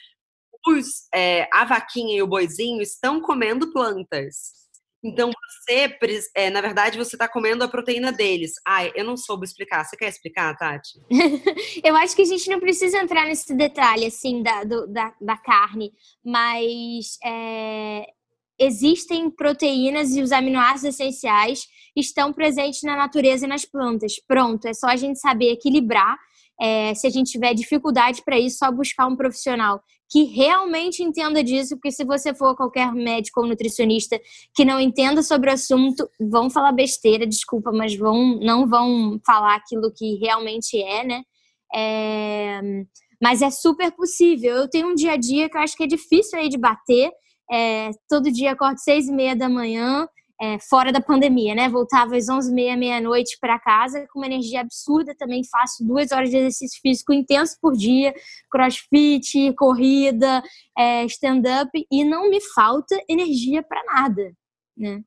os, 0.67 1.09
é, 1.15 1.49
a 1.53 1.65
vaquinha 1.65 2.17
e 2.17 2.23
o 2.23 2.27
boizinho 2.27 2.83
estão 2.83 3.21
comendo 3.21 3.73
plantas. 3.73 4.61
Então 5.03 5.31
você, 5.31 5.97
é, 6.35 6.51
na 6.51 6.61
verdade, 6.61 6.99
você 6.99 7.17
está 7.17 7.27
comendo 7.27 7.65
a 7.65 7.69
proteína 7.69 8.13
deles. 8.13 8.53
Ai, 8.67 8.93
eu 8.95 9.05
não 9.05 9.17
soube 9.17 9.47
explicar. 9.47 9.85
Você 9.85 9.97
quer 9.97 10.09
explicar, 10.09 10.55
Tati? 10.57 11.01
eu 11.83 11.97
acho 11.97 12.15
que 12.15 12.23
a 12.23 12.27
gente 12.27 12.49
não 12.51 12.61
precisa 12.61 12.99
entrar 12.99 13.27
nesse 13.27 13.55
detalhe 13.55 14.07
assim 14.07 14.43
da, 14.43 14.63
do, 14.65 14.87
da, 14.87 15.15
da, 15.21 15.37
carne, 15.39 15.93
mas 16.23 17.19
é, 17.25 18.05
existem 18.59 19.31
proteínas 19.31 20.15
e 20.15 20.21
os 20.21 20.33
aminoácidos 20.33 20.95
essenciais 20.95 21.67
estão 21.97 22.33
presentes 22.33 22.83
na 22.83 22.95
natureza 22.95 23.47
e 23.47 23.49
nas 23.49 23.65
plantas. 23.65 24.21
Pronto, 24.29 24.67
é 24.67 24.75
só 24.75 24.89
a 24.89 24.97
gente 24.97 25.19
saber 25.19 25.53
equilibrar 25.53 26.19
é, 26.61 26.95
se 26.95 27.07
a 27.07 27.11
gente 27.11 27.31
tiver 27.33 27.55
dificuldade 27.55 28.23
para 28.23 28.39
isso, 28.39 28.59
só 28.59 28.71
buscar 28.71 29.07
um 29.07 29.17
profissional 29.17 29.83
que 30.11 30.25
realmente 30.25 31.05
entenda 31.05 31.43
disso, 31.43 31.77
porque 31.77 31.93
se 31.93 32.05
você 32.05 32.35
for 32.35 32.57
qualquer 32.57 32.93
médico 32.93 33.41
ou 33.41 33.47
nutricionista 33.47 34.21
que 34.55 34.65
não 34.65 34.81
entenda 34.81 35.23
sobre 35.23 35.49
o 35.49 35.53
assunto, 35.53 36.11
vão 36.21 36.51
falar 36.51 36.73
besteira, 36.73 37.25
desculpa, 37.25 37.71
mas 37.71 37.95
vão, 37.95 38.41
não 38.41 38.69
vão 38.69 39.21
falar 39.25 39.55
aquilo 39.55 39.93
que 39.97 40.17
realmente 40.17 40.83
é, 40.83 41.05
né? 41.05 41.23
É, 41.73 42.61
mas 43.23 43.41
é 43.41 43.51
super 43.51 43.93
possível. 43.93 44.57
Eu 44.57 44.69
tenho 44.69 44.89
um 44.89 44.95
dia 44.95 45.13
a 45.13 45.17
dia 45.17 45.49
que 45.49 45.57
eu 45.57 45.61
acho 45.61 45.77
que 45.77 45.85
é 45.85 45.87
difícil 45.87 46.39
aí 46.39 46.49
de 46.49 46.59
bater. 46.59 47.13
É, 47.53 47.91
todo 48.09 48.33
dia 48.33 48.53
acordo 48.53 48.79
seis 48.79 49.09
e 49.09 49.13
meia 49.13 49.37
da 49.37 49.49
manhã, 49.49 50.09
é, 50.41 50.59
fora 50.59 50.91
da 50.91 51.01
pandemia, 51.01 51.55
né? 51.55 51.69
Voltava 51.69 52.17
às 52.17 52.29
11 52.29 52.51
h 52.51 52.77
meia-noite 52.77 53.37
para 53.39 53.59
casa 53.59 54.07
com 54.11 54.21
uma 54.21 54.27
energia 54.27 54.63
absurda. 54.63 55.15
Também 55.15 55.43
faço 55.45 55.85
duas 55.87 56.11
horas 56.13 56.31
de 56.31 56.37
exercício 56.39 56.81
físico 56.81 57.13
intenso 57.13 57.57
por 57.61 57.77
dia, 57.77 58.15
crossfit, 58.51 59.53
corrida, 59.55 60.43
é, 60.79 61.05
stand-up, 61.05 61.71
e 61.91 62.05
não 62.05 62.31
me 62.31 62.41
falta 62.41 62.99
energia 63.09 63.63
para 63.63 63.85
nada, 63.85 64.33
né? 64.77 65.03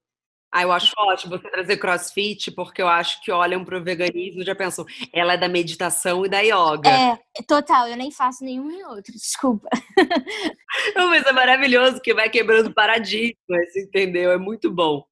Ah, 0.56 0.62
eu 0.62 0.72
acho 0.72 0.94
ótimo 0.96 1.36
você 1.36 1.50
trazer 1.50 1.78
crossfit, 1.78 2.52
porque 2.52 2.80
eu 2.80 2.88
acho 2.88 3.20
que 3.24 3.32
olham 3.32 3.66
para 3.66 3.76
o 3.76 3.84
veganismo 3.84 4.44
e 4.44 4.46
já 4.46 4.54
pensam, 4.54 4.86
ela 5.12 5.34
é 5.34 5.38
da 5.38 5.50
meditação 5.50 6.24
e 6.24 6.30
da 6.30 6.42
yoga. 6.42 6.92
É, 6.92 7.18
total, 7.48 7.88
eu 7.88 7.98
nem 7.98 8.12
faço 8.12 8.46
nenhum 8.46 8.68
nem 8.68 8.86
outro, 8.86 9.12
desculpa. 9.14 9.68
Não, 10.96 11.10
mas 11.10 11.26
é 11.26 11.32
maravilhoso 11.32 12.00
que 12.00 12.14
vai 12.14 12.30
quebrando 12.30 12.72
paradigmas, 12.72 13.76
entendeu? 13.76 14.32
É 14.32 14.38
muito 14.38 14.72
bom. 14.72 15.04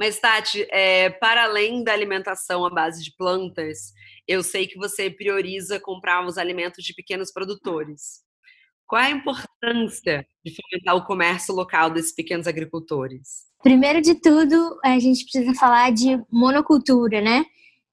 Mas, 0.00 0.18
Tati, 0.18 0.66
é, 0.70 1.10
para 1.10 1.44
além 1.44 1.84
da 1.84 1.92
alimentação 1.92 2.64
à 2.64 2.70
base 2.70 3.04
de 3.04 3.14
plantas, 3.14 3.92
eu 4.26 4.42
sei 4.42 4.66
que 4.66 4.78
você 4.78 5.10
prioriza 5.10 5.78
comprar 5.78 6.26
os 6.26 6.38
alimentos 6.38 6.82
de 6.82 6.94
pequenos 6.94 7.30
produtores. 7.30 8.22
Qual 8.86 9.02
é 9.02 9.08
a 9.08 9.10
importância 9.10 10.26
de 10.42 10.56
fomentar 10.56 10.96
o 10.96 11.04
comércio 11.04 11.54
local 11.54 11.90
desses 11.90 12.14
pequenos 12.14 12.46
agricultores? 12.46 13.44
Primeiro 13.62 14.00
de 14.00 14.14
tudo, 14.14 14.80
a 14.82 14.98
gente 14.98 15.22
precisa 15.24 15.52
falar 15.52 15.92
de 15.92 16.18
monocultura, 16.32 17.20
né? 17.20 17.44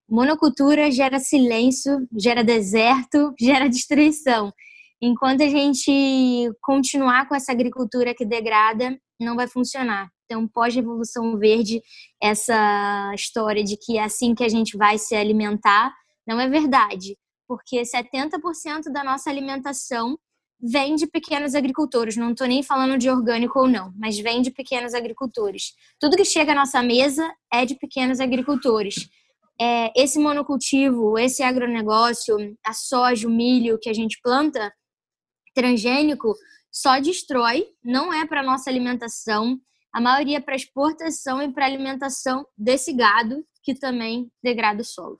Monocultura 0.09 0.89
gera 0.89 1.19
silêncio, 1.19 2.07
gera 2.17 2.41
deserto, 2.41 3.35
gera 3.37 3.67
destruição. 3.67 4.53
Enquanto 5.01 5.43
a 5.43 5.49
gente 5.49 6.49
continuar 6.61 7.27
com 7.27 7.35
essa 7.35 7.51
agricultura 7.51 8.15
que 8.15 8.25
degrada, 8.25 8.97
não 9.19 9.35
vai 9.35 9.49
funcionar. 9.49 10.09
Então, 10.29 10.45
pós-revolução 10.45 11.37
verde, 11.37 11.81
essa 12.21 13.11
história 13.15 13.63
de 13.63 13.77
que 13.77 13.97
é 13.97 14.03
assim 14.03 14.35
que 14.35 14.43
a 14.43 14.49
gente 14.49 14.75
vai 14.77 14.97
se 14.97 15.15
alimentar, 15.15 15.95
não 16.27 16.39
é 16.39 16.49
verdade, 16.49 17.17
porque 17.47 17.81
70% 17.81 18.91
da 18.91 19.05
nossa 19.05 19.29
alimentação 19.29 20.19
vem 20.59 20.95
de 20.95 21.07
pequenos 21.07 21.55
agricultores. 21.55 22.17
Não 22.17 22.31
estou 22.31 22.45
nem 22.45 22.61
falando 22.61 22.97
de 22.97 23.09
orgânico 23.09 23.59
ou 23.59 23.67
não, 23.69 23.93
mas 23.97 24.19
vem 24.19 24.41
de 24.41 24.51
pequenos 24.51 24.93
agricultores. 24.93 25.73
Tudo 25.97 26.17
que 26.17 26.25
chega 26.25 26.51
à 26.51 26.55
nossa 26.55 26.83
mesa 26.83 27.25
é 27.51 27.65
de 27.65 27.75
pequenos 27.75 28.19
agricultores. 28.19 29.07
É, 29.59 29.91
esse 29.95 30.19
monocultivo, 30.19 31.17
esse 31.17 31.41
agronegócio, 31.41 32.35
a 32.63 32.73
soja, 32.73 33.27
o 33.27 33.31
milho 33.31 33.79
que 33.79 33.89
a 33.89 33.93
gente 33.93 34.19
planta, 34.21 34.71
transgênico, 35.53 36.35
só 36.71 36.99
destrói, 36.99 37.65
não 37.83 38.13
é 38.13 38.25
para 38.27 38.43
nossa 38.43 38.69
alimentação. 38.69 39.59
A 39.97 39.99
maioria 39.99 40.39
para 40.39 40.55
exportação 40.55 41.41
e 41.41 41.51
para 41.51 41.65
alimentação 41.65 42.45
desse 42.55 42.93
gado, 42.93 43.43
que 43.63 43.73
também 43.73 44.31
degrada 44.43 44.83
o 44.83 44.85
solo. 44.85 45.19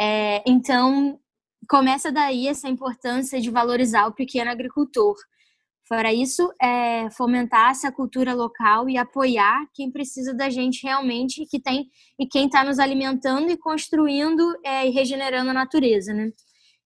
É, 0.00 0.42
então, 0.46 1.20
começa 1.68 2.10
daí 2.10 2.48
essa 2.48 2.70
importância 2.70 3.38
de 3.38 3.50
valorizar 3.50 4.06
o 4.06 4.14
pequeno 4.14 4.50
agricultor. 4.50 5.14
Fora 5.86 6.10
isso, 6.10 6.50
é 6.58 7.10
fomentar 7.10 7.72
essa 7.72 7.92
cultura 7.92 8.32
local 8.32 8.88
e 8.88 8.96
apoiar 8.96 9.66
quem 9.74 9.90
precisa 9.90 10.32
da 10.32 10.48
gente 10.48 10.82
realmente 10.84 11.44
que 11.44 11.60
tem 11.60 11.86
e 12.18 12.26
quem 12.26 12.46
está 12.46 12.64
nos 12.64 12.78
alimentando 12.78 13.50
e 13.50 13.58
construindo 13.58 14.58
é, 14.64 14.86
e 14.86 14.90
regenerando 14.90 15.50
a 15.50 15.54
natureza, 15.54 16.14
né? 16.14 16.32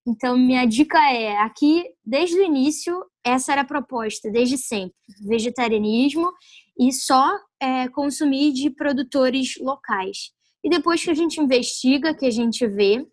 Então, 0.05 0.37
minha 0.37 0.67
dica 0.67 0.99
é: 1.13 1.37
aqui, 1.37 1.85
desde 2.05 2.37
o 2.37 2.43
início, 2.43 3.01
essa 3.25 3.53
era 3.53 3.61
a 3.61 3.65
proposta, 3.65 4.29
desde 4.29 4.59
sempre: 4.59 4.97
vegetarianismo 5.25 6.33
e 6.89 6.93
só 6.93 7.39
é, 7.61 7.89
consumir 7.89 8.53
de 8.53 8.71
produtores 8.71 9.55
locais. 9.61 10.33
E 10.65 10.69
depois 10.69 11.03
que 11.03 11.11
a 11.11 11.15
gente 11.15 11.41
investiga, 11.41 12.15
que 12.15 12.27
a 12.27 12.31
gente 12.31 12.67
vê, 12.67 13.07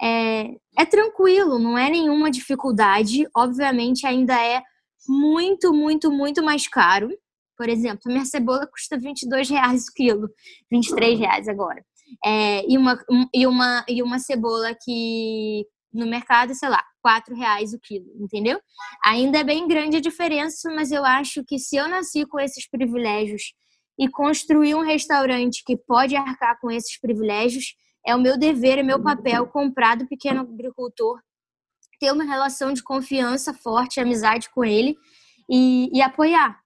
é, 0.00 0.50
é 0.78 0.84
tranquilo, 0.84 1.58
não 1.58 1.78
é 1.78 1.88
nenhuma 1.88 2.30
dificuldade. 2.30 3.26
Obviamente, 3.36 4.06
ainda 4.06 4.34
é 4.34 4.62
muito, 5.08 5.72
muito, 5.72 6.10
muito 6.10 6.42
mais 6.42 6.66
caro. 6.66 7.10
Por 7.56 7.68
exemplo, 7.68 8.00
minha 8.06 8.24
cebola 8.24 8.66
custa 8.66 8.98
22 8.98 9.48
reais 9.48 9.84
o 9.84 9.94
quilo, 9.94 10.28
23 10.70 11.18
reais 11.18 11.48
agora. 11.48 11.84
É, 12.24 12.68
e, 12.68 12.76
uma, 12.76 12.98
e, 13.32 13.46
uma, 13.46 13.84
e 13.88 14.02
uma 14.02 14.18
cebola 14.18 14.76
que 14.84 15.64
no 15.92 16.06
mercado, 16.06 16.54
sei 16.54 16.68
lá, 16.68 16.82
quatro 17.02 17.34
reais 17.34 17.74
o 17.74 17.78
quilo, 17.78 18.06
entendeu? 18.18 18.60
Ainda 19.04 19.38
é 19.38 19.44
bem 19.44 19.66
grande 19.68 19.98
a 19.98 20.00
diferença, 20.00 20.70
mas 20.70 20.90
eu 20.90 21.04
acho 21.04 21.44
que 21.44 21.58
se 21.58 21.76
eu 21.76 21.88
nasci 21.88 22.24
com 22.24 22.40
esses 22.40 22.68
privilégios 22.68 23.52
e 23.98 24.08
construir 24.08 24.74
um 24.74 24.82
restaurante 24.82 25.62
que 25.64 25.76
pode 25.76 26.16
arcar 26.16 26.58
com 26.60 26.70
esses 26.70 26.98
privilégios, 26.98 27.74
é 28.06 28.16
o 28.16 28.20
meu 28.20 28.38
dever, 28.38 28.78
é 28.78 28.82
meu 28.82 29.02
papel 29.02 29.46
comprar 29.46 29.96
do 29.96 30.06
pequeno 30.06 30.40
agricultor, 30.40 31.20
ter 32.00 32.12
uma 32.12 32.24
relação 32.24 32.72
de 32.72 32.82
confiança 32.82 33.52
forte, 33.52 34.00
amizade 34.00 34.50
com 34.50 34.64
ele 34.64 34.96
e, 35.48 35.88
e 35.92 36.02
apoiar, 36.02 36.58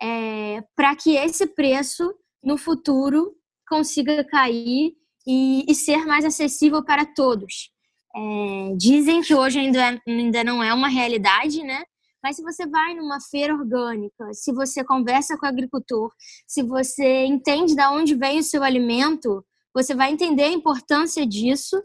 é, 0.00 0.62
para 0.76 0.94
que 0.94 1.16
esse 1.16 1.46
preço 1.46 2.14
no 2.42 2.56
futuro 2.56 3.34
consiga 3.66 4.22
cair 4.24 4.94
e, 5.26 5.64
e 5.68 5.74
ser 5.74 6.04
mais 6.06 6.24
acessível 6.24 6.84
para 6.84 7.06
todos. 7.06 7.73
É, 8.16 8.74
dizem 8.76 9.22
que 9.22 9.34
hoje 9.34 9.58
ainda, 9.58 9.92
é, 9.92 10.00
ainda 10.06 10.44
não 10.44 10.62
é 10.62 10.72
uma 10.72 10.88
realidade, 10.88 11.62
né? 11.62 11.82
Mas 12.22 12.36
se 12.36 12.42
você 12.42 12.66
vai 12.66 12.94
numa 12.94 13.20
feira 13.20 13.52
orgânica, 13.54 14.32
se 14.32 14.52
você 14.52 14.82
conversa 14.82 15.36
com 15.36 15.44
o 15.44 15.48
agricultor, 15.48 16.10
se 16.46 16.62
você 16.62 17.26
entende 17.26 17.74
de 17.74 17.86
onde 17.86 18.14
vem 18.14 18.38
o 18.38 18.42
seu 18.42 18.62
alimento, 18.62 19.44
você 19.74 19.94
vai 19.94 20.12
entender 20.12 20.44
a 20.44 20.52
importância 20.52 21.26
disso 21.26 21.82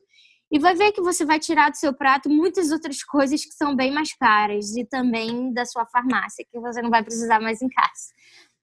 e 0.52 0.58
vai 0.58 0.76
ver 0.76 0.92
que 0.92 1.02
você 1.02 1.26
vai 1.26 1.40
tirar 1.40 1.70
do 1.70 1.78
seu 1.78 1.94
prato 1.94 2.30
muitas 2.30 2.72
outras 2.72 3.04
coisas 3.04 3.44
que 3.44 3.52
são 3.52 3.76
bem 3.76 3.92
mais 3.92 4.14
caras 4.16 4.76
e 4.78 4.86
também 4.86 5.52
da 5.54 5.66
sua 5.66 5.86
farmácia, 5.88 6.46
que 6.50 6.60
você 6.60 6.82
não 6.82 6.90
vai 6.90 7.04
precisar 7.04 7.40
mais 7.40 7.62
em 7.62 7.68
casa. 7.68 8.14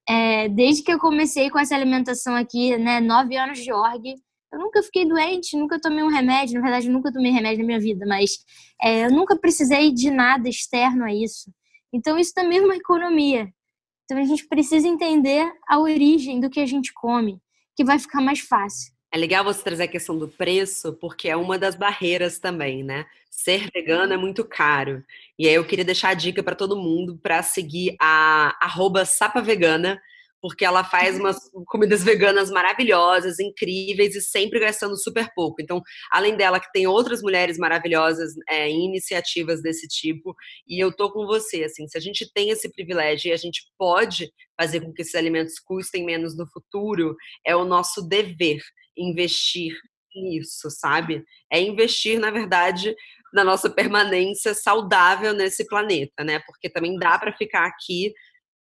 É, 0.09 0.49
desde 0.49 0.83
que 0.83 0.93
eu 0.93 0.99
comecei 0.99 1.51
com 1.51 1.59
essa 1.59 1.75
alimentação 1.75 2.35
aqui, 2.37 2.77
né, 2.79 3.01
nove 3.01 3.37
anos 3.37 3.59
de 3.59 3.73
org, 3.73 4.15
eu 4.53 4.59
nunca 4.59 4.83
fiquei 4.83 5.05
doente, 5.05 5.57
nunca 5.57 5.81
tomei 5.81 6.03
um 6.03 6.09
remédio, 6.09 6.55
na 6.55 6.63
verdade, 6.63 6.89
nunca 6.89 7.13
tomei 7.13 7.33
remédio 7.33 7.59
na 7.59 7.67
minha 7.67 7.81
vida, 7.81 8.07
mas 8.07 8.39
é, 8.83 9.07
eu 9.07 9.11
nunca 9.11 9.37
precisei 9.37 9.93
de 9.93 10.11
nada 10.11 10.49
externo 10.49 11.05
a 11.05 11.13
isso. 11.13 11.51
Então, 11.93 12.19
isso 12.19 12.33
também 12.35 12.59
é 12.59 12.63
uma 12.63 12.77
economia. 12.77 13.49
Então, 14.05 14.19
a 14.19 14.25
gente 14.25 14.47
precisa 14.47 14.87
entender 14.87 15.51
a 15.69 15.79
origem 15.79 16.41
do 16.41 16.49
que 16.49 16.61
a 16.61 16.67
gente 16.67 16.93
come, 16.95 17.41
que 17.75 17.85
vai 17.85 17.99
ficar 17.99 18.21
mais 18.21 18.41
fácil. 18.41 18.97
É 19.13 19.19
legal 19.19 19.45
você 19.45 19.63
trazer 19.63 19.85
a 19.85 19.89
questão 19.89 20.19
do 20.19 20.29
preço, 20.29 20.93
porque 20.95 21.29
é 21.29 21.37
uma 21.37 21.59
das 21.59 21.75
barreiras 21.75 22.39
também, 22.39 22.83
né? 22.83 23.07
Ser 23.31 23.71
vegano 23.73 24.13
é 24.13 24.17
muito 24.17 24.45
caro. 24.45 25.03
E 25.39 25.49
aí 25.49 25.55
eu 25.55 25.67
queria 25.67 25.85
deixar 25.85 26.11
a 26.11 26.15
dica 26.15 26.43
para 26.43 26.55
todo 26.55 26.77
mundo 26.77 27.19
para 27.23 27.43
seguir 27.43 27.97
a 28.01 28.57
arroba 28.61 29.05
sapavegana, 29.05 30.01
porque 30.47 30.65
ela 30.65 30.85
faz 30.85 31.19
umas 31.19 31.51
comidas 31.67 32.05
veganas 32.05 32.51
maravilhosas, 32.51 33.41
incríveis 33.41 34.15
e 34.15 34.21
sempre 34.21 34.61
gastando 34.61 34.97
super 34.97 35.29
pouco. 35.35 35.61
Então, 35.61 35.83
além 36.11 36.37
dela, 36.37 36.61
que 36.61 36.71
tem 36.73 36.87
outras 36.87 37.21
mulheres 37.21 37.59
maravilhosas 37.59 38.33
é, 38.49 38.69
em 38.69 38.87
iniciativas 38.87 39.61
desse 39.61 39.89
tipo, 39.89 40.37
e 40.69 40.83
eu 40.83 40.95
tô 40.95 41.11
com 41.11 41.27
você, 41.27 41.65
assim, 41.65 41.89
se 41.89 41.99
a 41.99 42.01
gente 42.01 42.31
tem 42.33 42.51
esse 42.51 42.71
privilégio 42.71 43.29
e 43.29 43.33
a 43.33 43.37
gente 43.37 43.63
pode 43.77 44.31
fazer 44.57 44.81
com 44.81 44.93
que 44.93 45.03
esses 45.03 45.17
alimentos 45.17 45.59
custem 45.59 46.05
menos 46.05 46.37
no 46.37 46.47
futuro, 46.47 47.17
é 47.45 47.57
o 47.57 47.65
nosso 47.65 48.01
dever 48.07 48.63
investir 48.97 49.77
nisso, 50.15 50.71
sabe? 50.71 51.25
É 51.53 51.61
investir, 51.61 52.21
na 52.21 52.31
verdade, 52.31 52.95
na 53.35 53.43
nossa 53.43 53.69
permanência 53.69 54.55
saudável 54.55 55.33
nesse 55.35 55.67
planeta, 55.67 56.23
né? 56.23 56.39
Porque 56.47 56.71
também 56.71 56.97
dá 56.97 57.19
para 57.19 57.37
ficar 57.37 57.67
aqui 57.67 58.15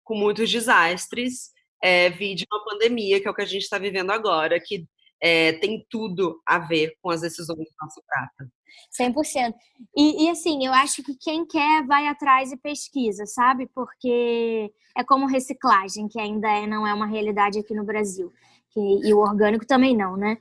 com 0.03 0.15
muitos 0.15 0.51
desastres 0.51 1.57
é, 1.81 2.09
de 2.09 2.45
uma 2.51 2.63
pandemia, 2.63 3.19
que 3.19 3.27
é 3.27 3.31
o 3.31 3.33
que 3.33 3.41
a 3.41 3.45
gente 3.45 3.63
está 3.63 3.77
vivendo 3.77 4.11
agora, 4.11 4.59
que 4.59 4.85
é, 5.21 5.53
tem 5.53 5.85
tudo 5.89 6.41
a 6.45 6.59
ver 6.59 6.93
com 7.01 7.09
as 7.09 7.21
decisões 7.21 7.57
do 7.57 7.75
nosso 7.81 8.01
prata. 8.07 8.51
100%. 8.99 9.53
E, 9.95 10.25
e 10.25 10.29
assim, 10.29 10.65
eu 10.65 10.73
acho 10.73 11.03
que 11.03 11.15
quem 11.15 11.45
quer 11.45 11.85
vai 11.85 12.07
atrás 12.07 12.51
e 12.51 12.57
pesquisa, 12.57 13.25
sabe? 13.25 13.67
Porque 13.73 14.71
é 14.95 15.03
como 15.03 15.27
reciclagem, 15.27 16.07
que 16.07 16.19
ainda 16.19 16.49
é, 16.49 16.65
não 16.65 16.85
é 16.87 16.93
uma 16.93 17.05
realidade 17.05 17.59
aqui 17.59 17.73
no 17.73 17.85
Brasil. 17.85 18.31
Que, 18.71 18.79
e 18.79 19.13
o 19.13 19.19
orgânico 19.19 19.65
também 19.65 19.95
não, 19.95 20.15
né? 20.15 20.37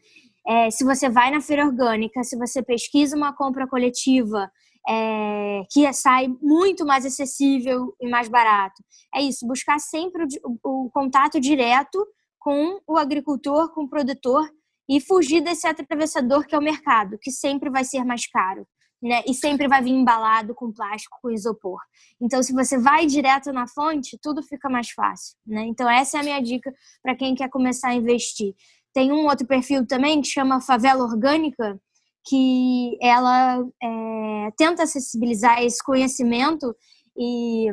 É, 0.47 0.71
se 0.71 0.85
você 0.85 1.11
vai 1.11 1.31
na 1.31 1.41
feira 1.41 1.67
orgânica, 1.67 2.23
se 2.25 2.37
você 2.37 2.63
pesquisa 2.63 3.17
uma 3.17 3.35
compra 3.35 3.67
coletiva, 3.67 4.51
é, 4.89 5.65
que 5.71 5.93
sai 5.93 6.29
muito 6.41 6.87
mais 6.87 7.05
acessível 7.05 7.95
e 8.01 8.09
mais 8.09 8.29
barato. 8.29 8.83
É 9.15 9.21
isso, 9.21 9.47
buscar 9.47 9.79
sempre 9.79 10.25
o, 10.43 10.87
o, 10.87 10.91
contato 10.91 11.39
direto 11.39 12.07
com 12.39 12.81
o 12.87 12.97
agricultor, 12.97 13.73
com 13.75 13.83
o 13.83 13.89
produtor 13.89 14.49
e 14.89 15.01
fugir 15.01 15.43
desse 15.43 15.67
atravessador 15.67 16.47
que 16.47 16.55
é 16.55 16.59
o 16.59 16.63
mercado, 16.63 17.19
que 17.21 17.31
sempre 17.31 17.69
vai 17.69 17.85
ser 17.85 18.03
mais 18.05 18.27
caro. 18.27 18.67
Né? 19.01 19.23
E 19.29 19.35
sempre 19.35 19.69
vai 19.69 19.81
vir 19.81 19.93
embalado 19.93 20.55
com 20.57 20.73
plástico, 20.73 21.19
com 21.23 21.31
isopor. 21.31 21.79
Então, 22.21 22.43
se 22.43 22.53
você 22.53 22.77
vai 22.77 23.07
direto 23.07 23.53
na 23.53 23.69
fonte, 23.69 24.19
tudo 24.21 24.43
fica 24.43 24.69
mais 24.69 24.91
fácil. 24.91 25.37
Né? 25.47 25.67
Então, 25.67 25.89
essa 25.89 26.17
é 26.17 26.21
a 26.21 26.25
minha 26.25 26.43
dica 26.43 26.75
para 27.01 27.15
quem 27.15 27.33
quer 27.35 27.49
começar 27.49 27.91
a 27.91 27.95
investir. 27.95 28.55
Tem 28.93 29.13
um 29.13 29.27
outro 29.27 29.47
perfil 29.47 29.87
também 29.87 30.21
que 30.21 30.27
chama 30.27 30.61
Favela 30.61 31.05
Orgânica, 31.05 31.81
que 32.27 32.99
ela 33.01 33.65
é, 33.83 34.51
tenta 34.57 34.83
acessibilizar 34.83 35.63
esse 35.63 35.83
conhecimento 35.83 36.75
e 37.17 37.67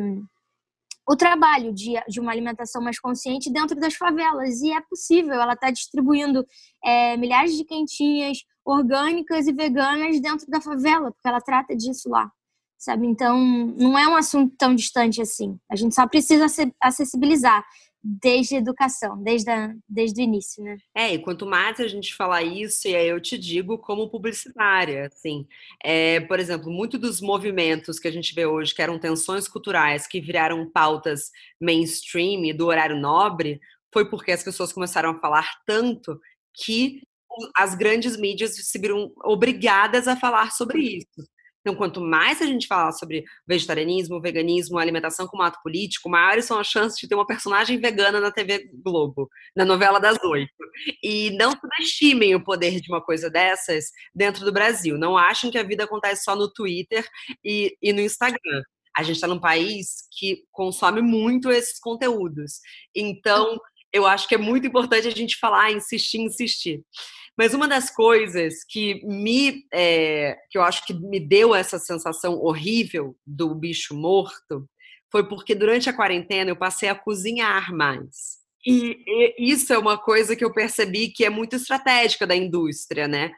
o 1.07 1.15
trabalho 1.15 1.71
de, 1.71 1.93
de 2.07 2.19
uma 2.19 2.31
alimentação 2.31 2.81
mais 2.81 2.99
consciente 2.99 3.51
dentro 3.51 3.75
das 3.79 3.93
favelas. 3.93 4.61
E 4.61 4.71
é 4.71 4.81
possível, 4.81 5.33
ela 5.33 5.53
está 5.53 5.69
distribuindo 5.69 6.45
é, 6.83 7.15
milhares 7.17 7.55
de 7.55 7.63
quentinhas 7.63 8.39
orgânicas 8.65 9.45
e 9.47 9.53
veganas 9.53 10.19
dentro 10.19 10.47
da 10.49 10.59
favela, 10.59 11.11
porque 11.11 11.27
ela 11.27 11.39
trata 11.41 11.75
disso 11.75 12.09
lá. 12.09 12.31
Sabe? 12.77 13.07
Então, 13.07 13.39
não 13.77 13.97
é 13.97 14.07
um 14.07 14.15
assunto 14.15 14.53
tão 14.57 14.75
distante 14.75 15.21
assim. 15.21 15.57
A 15.71 15.75
gente 15.75 15.95
só 15.95 16.07
precisa 16.07 16.45
acessibilizar 16.81 17.63
desde 18.07 18.55
a 18.55 18.59
educação, 18.59 19.17
desde, 19.23 19.49
a, 19.49 19.73
desde 19.89 20.21
o 20.21 20.23
início, 20.23 20.63
né? 20.63 20.77
É, 20.93 21.15
e 21.15 21.19
quanto 21.19 21.43
mais 21.43 21.79
a 21.79 21.87
gente 21.87 22.13
falar 22.13 22.43
isso, 22.43 22.87
e 22.87 22.95
aí 22.95 23.07
eu 23.07 23.19
te 23.19 23.35
digo 23.35 23.79
como 23.79 24.09
publicitária, 24.11 25.07
assim, 25.07 25.47
é, 25.83 26.19
por 26.19 26.39
exemplo, 26.39 26.69
muito 26.69 26.99
dos 26.99 27.19
movimentos 27.19 27.97
que 27.97 28.07
a 28.07 28.11
gente 28.11 28.35
vê 28.35 28.45
hoje, 28.45 28.75
que 28.75 28.81
eram 28.81 28.99
tensões 28.99 29.47
culturais, 29.47 30.05
que 30.05 30.21
viraram 30.21 30.69
pautas 30.69 31.31
mainstream 31.59 32.55
do 32.55 32.67
horário 32.67 32.95
nobre, 32.95 33.59
foi 33.91 34.07
porque 34.07 34.31
as 34.31 34.43
pessoas 34.43 34.71
começaram 34.71 35.09
a 35.09 35.19
falar 35.19 35.49
tanto 35.65 36.19
que 36.53 37.01
as 37.57 37.73
grandes 37.73 38.15
mídias 38.17 38.55
se 38.55 38.79
viram 38.79 39.11
obrigadas 39.23 40.07
a 40.07 40.15
falar 40.15 40.51
sobre 40.51 40.79
isso. 40.79 41.34
Então, 41.65 41.73
quanto 41.73 41.99
mais 41.99 42.43
a 42.43 42.45
gente 42.45 42.67
falar 42.67 42.91
sobre 42.91 43.23
vegetarianismo, 43.47 44.21
veganismo, 44.21 44.77
alimentação 44.77 45.25
como 45.25 45.41
ato 45.41 45.57
político, 45.63 46.07
maiores 46.07 46.45
são 46.45 46.59
as 46.59 46.67
chances 46.67 46.99
de 46.99 47.07
ter 47.07 47.15
uma 47.15 47.25
personagem 47.25 47.79
vegana 47.79 48.19
na 48.19 48.31
TV 48.31 48.69
Globo, 48.83 49.27
na 49.55 49.65
novela 49.65 49.99
das 49.99 50.23
oito. 50.23 50.53
E 51.01 51.31
não 51.31 51.53
subestimem 51.53 52.35
o 52.35 52.43
poder 52.43 52.79
de 52.79 52.91
uma 52.91 53.01
coisa 53.01 53.31
dessas 53.31 53.85
dentro 54.13 54.45
do 54.45 54.51
Brasil. 54.51 54.95
Não 54.95 55.17
achem 55.17 55.49
que 55.49 55.57
a 55.57 55.63
vida 55.63 55.85
acontece 55.85 56.23
só 56.23 56.35
no 56.35 56.53
Twitter 56.53 57.03
e, 57.43 57.75
e 57.81 57.91
no 57.91 57.99
Instagram. 57.99 58.61
A 58.95 59.01
gente 59.01 59.15
está 59.15 59.27
num 59.27 59.39
país 59.39 60.07
que 60.19 60.43
consome 60.51 61.01
muito 61.01 61.49
esses 61.49 61.79
conteúdos. 61.79 62.59
Então, 62.95 63.59
eu 63.91 64.05
acho 64.05 64.27
que 64.27 64.35
é 64.35 64.37
muito 64.37 64.67
importante 64.67 65.07
a 65.07 65.11
gente 65.11 65.37
falar, 65.37 65.71
insistir, 65.71 66.19
insistir. 66.19 66.83
Mas 67.37 67.53
uma 67.53 67.67
das 67.67 67.89
coisas 67.89 68.63
que 68.63 69.05
me, 69.05 69.65
é, 69.73 70.37
que 70.49 70.57
eu 70.57 70.63
acho 70.63 70.85
que 70.85 70.93
me 70.93 71.19
deu 71.19 71.53
essa 71.53 71.77
sensação 71.77 72.39
horrível 72.41 73.15
do 73.25 73.53
bicho 73.53 73.93
morto 73.93 74.67
foi 75.11 75.27
porque 75.27 75.53
durante 75.53 75.89
a 75.89 75.93
quarentena 75.93 76.51
eu 76.51 76.55
passei 76.55 76.89
a 76.89 76.95
cozinhar 76.95 77.73
mais. 77.73 78.39
E, 78.65 78.97
e 79.37 79.51
isso 79.51 79.71
é 79.71 79.77
uma 79.77 79.97
coisa 79.97 80.35
que 80.35 80.43
eu 80.43 80.53
percebi 80.53 81.09
que 81.09 81.23
é 81.23 81.29
muito 81.29 81.55
estratégica 81.55 82.25
da 82.25 82.35
indústria, 82.35 83.07
né? 83.07 83.31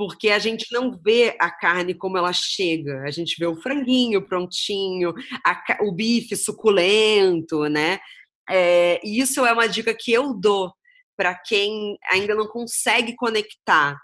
porque 0.00 0.30
a 0.30 0.38
gente 0.38 0.72
não 0.72 0.98
vê 0.98 1.36
a 1.38 1.50
carne 1.50 1.92
como 1.92 2.16
ela 2.16 2.32
chega. 2.32 3.02
A 3.02 3.10
gente 3.10 3.36
vê 3.38 3.44
o 3.44 3.60
franguinho 3.60 4.26
prontinho, 4.26 5.12
a, 5.44 5.62
o 5.82 5.92
bife 5.92 6.34
suculento, 6.36 7.64
né? 7.64 8.00
É, 8.48 8.98
e 9.04 9.20
isso 9.20 9.44
é 9.44 9.52
uma 9.52 9.68
dica 9.68 9.92
que 9.92 10.10
eu 10.10 10.32
dou 10.32 10.72
para 11.20 11.34
quem 11.34 11.98
ainda 12.10 12.34
não 12.34 12.46
consegue 12.46 13.14
conectar 13.14 13.94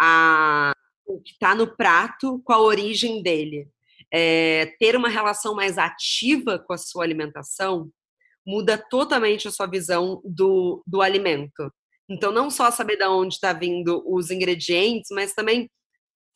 a, 0.00 0.70
o 1.04 1.20
que 1.20 1.32
está 1.32 1.52
no 1.52 1.76
prato 1.76 2.40
com 2.44 2.52
a 2.52 2.60
origem 2.60 3.24
dele. 3.24 3.66
É, 4.14 4.66
ter 4.78 4.94
uma 4.94 5.08
relação 5.08 5.52
mais 5.52 5.78
ativa 5.78 6.60
com 6.60 6.72
a 6.72 6.78
sua 6.78 7.02
alimentação 7.02 7.90
muda 8.46 8.78
totalmente 8.78 9.48
a 9.48 9.50
sua 9.50 9.66
visão 9.66 10.22
do, 10.24 10.80
do 10.86 11.02
alimento. 11.02 11.72
Então, 12.08 12.30
não 12.30 12.48
só 12.48 12.70
saber 12.70 12.96
de 12.96 13.04
onde 13.04 13.34
está 13.34 13.52
vindo 13.52 14.00
os 14.06 14.30
ingredientes, 14.30 15.10
mas 15.10 15.34
também, 15.34 15.68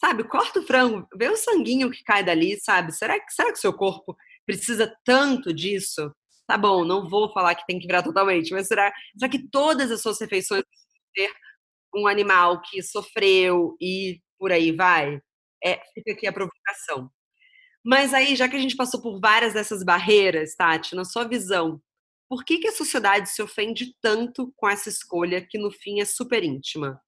sabe, 0.01 0.25
corta 0.25 0.59
o 0.59 0.67
frango, 0.67 1.07
vê 1.17 1.29
o 1.29 1.37
sanguinho 1.37 1.93
que 1.93 2.03
cai 2.03 2.25
dali, 2.25 2.59
sabe? 2.59 2.91
Será 2.91 3.21
que, 3.21 3.33
será 3.33 3.53
que 3.53 3.59
o 3.59 3.61
seu 3.61 3.73
corpo 3.73 4.17
precisa 4.45 4.93
tanto 5.05 5.55
disso? 5.55 6.13
Tá 6.47 6.59
bom, 6.59 6.85
não 6.85 7.09
vou 7.09 7.33
falar 7.33 7.55
que 7.55 7.67
tem 7.67 7.79
que 7.79 7.87
virar 7.87 8.03
totalmente, 8.03 8.53
mas 8.53 8.67
será, 8.67 8.93
será 9.17 9.31
que 9.31 9.49
todas 9.49 9.91
as 9.91 10.03
suas 10.03 10.21
refeições 10.21 10.63
ter 11.15 11.31
um 11.95 12.07
animal 12.07 12.61
que 12.63 12.83
sofreu 12.83 13.77
e 13.81 14.21
por 14.39 14.53
aí 14.53 14.73
vai? 14.73 15.21
É, 15.65 15.81
fica 15.95 16.13
aqui 16.13 16.27
a 16.27 16.33
provocação. 16.33 17.11
Mas 17.85 18.13
aí, 18.13 18.35
já 18.37 18.49
que 18.49 18.57
a 18.57 18.59
gente 18.59 18.77
passou 18.77 19.01
por 19.01 19.21
várias 19.21 19.55
dessas 19.55 19.85
barreiras, 19.85 20.55
Tati, 20.55 20.95
na 20.95 21.05
sua 21.05 21.25
visão, 21.25 21.81
por 22.29 22.45
que, 22.45 22.59
que 22.59 22.69
a 22.69 22.73
sociedade 22.73 23.31
se 23.31 23.43
ofende 23.43 23.95
tanto 24.01 24.53
com 24.57 24.69
essa 24.69 24.89
escolha 24.89 25.47
que 25.47 25.59
no 25.59 25.71
fim 25.71 26.01
é 26.01 26.05
super 26.05 26.43
íntima? 26.43 27.01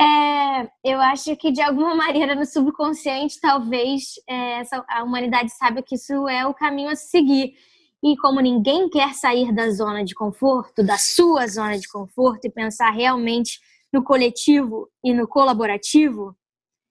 É, 0.00 0.68
eu 0.84 1.00
acho 1.00 1.36
que 1.36 1.52
de 1.52 1.60
alguma 1.60 1.94
maneira 1.94 2.34
no 2.34 2.46
subconsciente 2.46 3.38
talvez 3.40 4.14
é, 4.28 4.62
a 4.88 5.04
humanidade 5.04 5.50
saiba 5.52 5.82
que 5.82 5.94
isso 5.94 6.26
é 6.28 6.46
o 6.46 6.54
caminho 6.54 6.90
a 6.90 6.96
seguir. 6.96 7.54
E 8.02 8.16
como 8.16 8.40
ninguém 8.40 8.88
quer 8.88 9.14
sair 9.14 9.52
da 9.52 9.70
zona 9.70 10.04
de 10.04 10.14
conforto, 10.14 10.82
da 10.82 10.96
sua 10.96 11.46
zona 11.46 11.78
de 11.78 11.86
conforto, 11.88 12.46
e 12.46 12.50
pensar 12.50 12.90
realmente 12.90 13.60
no 13.92 14.02
coletivo 14.02 14.88
e 15.04 15.12
no 15.12 15.28
colaborativo, 15.28 16.34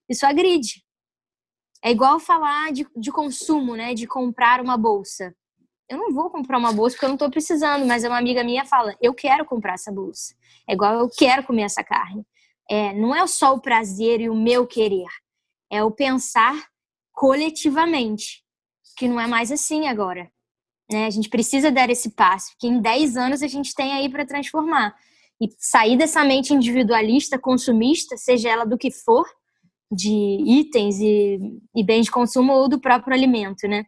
isso 0.08 0.24
agride. 0.24 0.84
É 1.82 1.90
igual 1.90 2.20
falar 2.20 2.72
de, 2.72 2.86
de 2.96 3.10
consumo, 3.10 3.74
né? 3.74 3.94
De 3.94 4.06
comprar 4.06 4.60
uma 4.60 4.76
bolsa. 4.76 5.34
Eu 5.88 5.98
não 5.98 6.12
vou 6.12 6.30
comprar 6.30 6.58
uma 6.58 6.72
bolsa 6.72 6.94
porque 6.94 7.06
eu 7.06 7.08
não 7.08 7.16
estou 7.16 7.30
precisando, 7.30 7.86
mas 7.86 8.04
uma 8.04 8.18
amiga 8.18 8.44
minha 8.44 8.64
fala: 8.64 8.94
eu 9.00 9.14
quero 9.14 9.44
comprar 9.44 9.74
essa 9.74 9.90
bolsa. 9.90 10.34
É 10.68 10.74
igual 10.74 10.94
eu 10.94 11.08
quero 11.08 11.42
comer 11.44 11.62
essa 11.62 11.82
carne. 11.82 12.24
É, 12.70 12.92
não 12.92 13.14
é 13.14 13.26
só 13.26 13.54
o 13.54 13.60
prazer 13.60 14.20
e 14.20 14.28
o 14.28 14.34
meu 14.34 14.66
querer, 14.66 15.08
é 15.68 15.82
o 15.82 15.90
pensar 15.90 16.54
coletivamente, 17.12 18.44
que 18.96 19.08
não 19.08 19.20
é 19.20 19.26
mais 19.26 19.50
assim 19.50 19.88
agora. 19.88 20.30
Né? 20.90 21.06
A 21.06 21.10
gente 21.10 21.28
precisa 21.28 21.70
dar 21.70 21.88
esse 21.88 22.10
passo, 22.10 22.52
que 22.58 22.66
em 22.66 22.80
10 22.80 23.16
anos 23.16 23.42
a 23.42 23.46
gente 23.46 23.74
tem 23.74 23.92
aí 23.92 24.08
para 24.08 24.26
transformar. 24.26 24.94
E 25.40 25.48
sair 25.58 25.96
dessa 25.96 26.24
mente 26.24 26.52
individualista, 26.52 27.38
consumista, 27.38 28.16
seja 28.16 28.50
ela 28.50 28.64
do 28.64 28.76
que 28.76 28.90
for, 28.90 29.24
de 29.90 30.10
itens 30.46 31.00
e, 31.00 31.38
e 31.74 31.82
bens 31.82 32.06
de 32.06 32.10
consumo 32.10 32.52
ou 32.52 32.68
do 32.68 32.80
próprio 32.80 33.14
alimento, 33.14 33.66
né? 33.66 33.84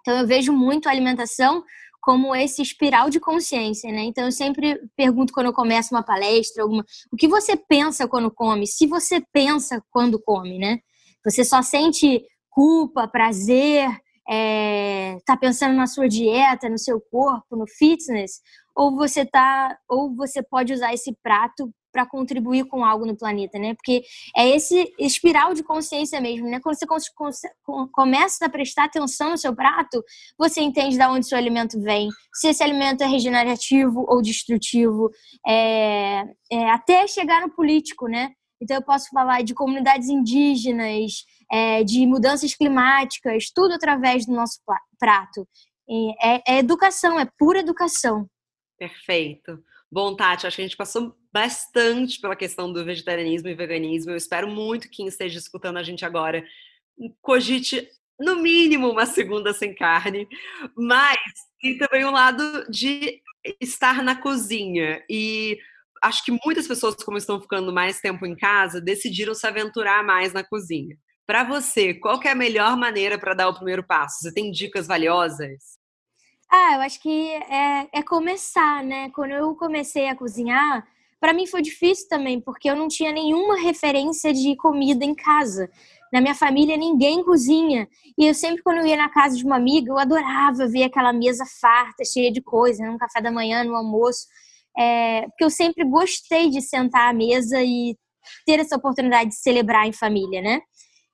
Então 0.00 0.18
eu 0.18 0.26
vejo 0.26 0.52
muito 0.52 0.88
a 0.88 0.92
alimentação 0.92 1.62
como 2.00 2.34
esse 2.34 2.62
espiral 2.62 3.10
de 3.10 3.20
consciência, 3.20 3.92
né? 3.92 4.02
Então 4.04 4.24
eu 4.24 4.32
sempre 4.32 4.80
pergunto 4.96 5.32
quando 5.32 5.46
eu 5.46 5.52
começo 5.52 5.94
uma 5.94 6.02
palestra, 6.02 6.62
alguma, 6.62 6.84
o 7.12 7.16
que 7.16 7.28
você 7.28 7.56
pensa 7.56 8.08
quando 8.08 8.30
come? 8.30 8.66
Se 8.66 8.86
você 8.86 9.22
pensa 9.32 9.82
quando 9.90 10.20
come, 10.20 10.58
né? 10.58 10.78
Você 11.24 11.44
só 11.44 11.60
sente 11.60 12.24
culpa, 12.48 13.06
prazer, 13.06 13.88
é, 14.28 15.18
tá 15.24 15.36
pensando 15.36 15.74
na 15.74 15.86
sua 15.86 16.08
dieta, 16.08 16.68
no 16.68 16.78
seu 16.78 17.00
corpo, 17.00 17.56
no 17.56 17.66
fitness, 17.66 18.40
ou 18.76 18.94
você 18.94 19.24
tá, 19.24 19.76
ou 19.88 20.14
você 20.14 20.42
pode 20.42 20.72
usar 20.72 20.92
esse 20.92 21.16
prato 21.22 21.70
para 21.92 22.06
contribuir 22.06 22.64
com 22.66 22.84
algo 22.84 23.06
no 23.06 23.16
planeta, 23.16 23.58
né? 23.58 23.74
Porque 23.74 24.02
é 24.36 24.48
esse 24.50 24.92
espiral 24.98 25.54
de 25.54 25.62
consciência 25.62 26.20
mesmo, 26.20 26.48
né? 26.48 26.60
Quando 26.60 26.76
você 26.78 26.86
começa 27.92 28.44
a 28.44 28.48
prestar 28.48 28.84
atenção 28.84 29.30
no 29.30 29.38
seu 29.38 29.54
prato, 29.54 30.04
você 30.38 30.60
entende 30.60 30.96
de 30.96 31.04
onde 31.06 31.26
seu 31.26 31.38
alimento 31.38 31.80
vem, 31.80 32.08
se 32.34 32.48
esse 32.48 32.62
alimento 32.62 33.02
é 33.02 33.06
regenerativo 33.06 34.04
ou 34.08 34.22
destrutivo, 34.22 35.10
é, 35.46 36.24
é, 36.52 36.70
até 36.70 37.06
chegar 37.06 37.40
no 37.40 37.50
político, 37.50 38.06
né? 38.06 38.32
Então 38.60 38.76
eu 38.76 38.82
posso 38.82 39.08
falar 39.10 39.42
de 39.42 39.54
comunidades 39.54 40.08
indígenas, 40.08 41.24
é, 41.50 41.82
de 41.84 42.06
mudanças 42.06 42.54
climáticas, 42.54 43.50
tudo 43.54 43.74
através 43.74 44.26
do 44.26 44.32
nosso 44.32 44.60
prato. 44.98 45.48
É, 46.20 46.54
é 46.54 46.58
educação, 46.58 47.18
é 47.18 47.26
pura 47.38 47.60
educação. 47.60 48.28
Perfeito. 48.78 49.62
Bom, 49.90 50.14
Tati, 50.14 50.46
acho 50.46 50.56
que 50.56 50.62
a 50.62 50.66
gente 50.66 50.76
passou 50.76 51.16
bastante 51.32 52.20
pela 52.20 52.36
questão 52.36 52.70
do 52.72 52.84
vegetarianismo 52.84 53.48
e 53.48 53.54
veganismo. 53.54 54.12
Eu 54.12 54.16
espero 54.16 54.48
muito 54.48 54.88
que 54.88 54.96
quem 54.96 55.06
esteja 55.06 55.38
escutando 55.38 55.78
a 55.78 55.82
gente 55.82 56.04
agora 56.04 56.44
cogite, 57.22 57.88
no 58.20 58.36
mínimo, 58.36 58.90
uma 58.90 59.06
segunda 59.06 59.54
sem 59.54 59.74
carne. 59.74 60.28
Mas 60.76 61.18
tem 61.60 61.78
também 61.78 62.04
um 62.04 62.10
lado 62.10 62.70
de 62.70 63.22
estar 63.60 64.02
na 64.02 64.14
cozinha. 64.14 65.02
E 65.08 65.58
acho 66.02 66.24
que 66.24 66.38
muitas 66.44 66.66
pessoas, 66.66 66.94
como 66.96 67.18
estão 67.18 67.40
ficando 67.40 67.72
mais 67.72 68.00
tempo 68.00 68.26
em 68.26 68.36
casa, 68.36 68.80
decidiram 68.80 69.34
se 69.34 69.46
aventurar 69.46 70.04
mais 70.04 70.32
na 70.32 70.44
cozinha. 70.44 70.96
Para 71.26 71.44
você, 71.44 71.92
qual 71.94 72.20
é 72.22 72.30
a 72.30 72.34
melhor 72.34 72.76
maneira 72.76 73.18
para 73.18 73.34
dar 73.34 73.48
o 73.48 73.54
primeiro 73.54 73.82
passo? 73.82 74.20
Você 74.22 74.32
tem 74.32 74.50
dicas 74.50 74.86
valiosas? 74.86 75.78
Ah, 76.50 76.76
eu 76.76 76.80
acho 76.80 77.00
que 77.02 77.28
é, 77.30 77.88
é 77.92 78.02
começar, 78.02 78.82
né? 78.82 79.10
Quando 79.10 79.32
eu 79.32 79.54
comecei 79.54 80.08
a 80.08 80.16
cozinhar, 80.16 80.86
para 81.20 81.34
mim 81.34 81.46
foi 81.46 81.60
difícil 81.60 82.08
também, 82.08 82.40
porque 82.40 82.70
eu 82.70 82.76
não 82.76 82.88
tinha 82.88 83.12
nenhuma 83.12 83.60
referência 83.60 84.32
de 84.32 84.56
comida 84.56 85.04
em 85.04 85.14
casa. 85.14 85.70
Na 86.10 86.22
minha 86.22 86.34
família, 86.34 86.76
ninguém 86.76 87.22
cozinha. 87.22 87.86
E 88.16 88.26
eu 88.26 88.32
sempre, 88.32 88.62
quando 88.62 88.78
eu 88.78 88.86
ia 88.86 88.96
na 88.96 89.10
casa 89.10 89.36
de 89.36 89.44
uma 89.44 89.56
amiga, 89.56 89.92
eu 89.92 89.98
adorava 89.98 90.66
ver 90.66 90.84
aquela 90.84 91.12
mesa 91.12 91.44
farta, 91.60 92.02
cheia 92.04 92.32
de 92.32 92.40
coisa, 92.40 92.90
no 92.90 92.96
café 92.96 93.20
da 93.20 93.30
manhã, 93.30 93.62
no 93.62 93.76
almoço. 93.76 94.26
É, 94.78 95.22
porque 95.22 95.44
eu 95.44 95.50
sempre 95.50 95.84
gostei 95.84 96.50
de 96.50 96.60
sentar 96.60 97.10
à 97.10 97.12
mesa 97.12 97.60
e 97.62 97.96
ter 98.46 98.60
essa 98.60 98.76
oportunidade 98.76 99.30
de 99.30 99.36
celebrar 99.36 99.86
em 99.86 99.92
família, 99.92 100.40
né? 100.40 100.60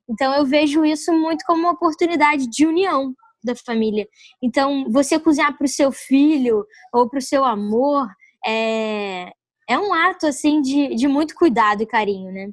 Então 0.09 0.35
eu 0.35 0.44
vejo 0.44 0.85
isso 0.85 1.12
muito 1.12 1.44
como 1.46 1.61
uma 1.61 1.72
oportunidade 1.72 2.46
de 2.48 2.66
união 2.66 3.14
da 3.42 3.55
família. 3.55 4.07
Então 4.42 4.90
você 4.90 5.18
cozinhar 5.18 5.57
para 5.57 5.64
o 5.64 5.68
seu 5.68 5.92
filho 5.92 6.64
ou 6.92 7.09
para 7.09 7.18
o 7.18 7.22
seu 7.22 7.44
amor 7.44 8.07
é, 8.46 9.31
é 9.68 9.79
um 9.79 9.94
ato 9.94 10.27
assim 10.27 10.61
de, 10.61 10.94
de 10.94 11.09
muito 11.09 11.35
cuidado 11.35 11.83
e 11.83 11.87
carinho, 11.87 12.33
né? 12.33 12.50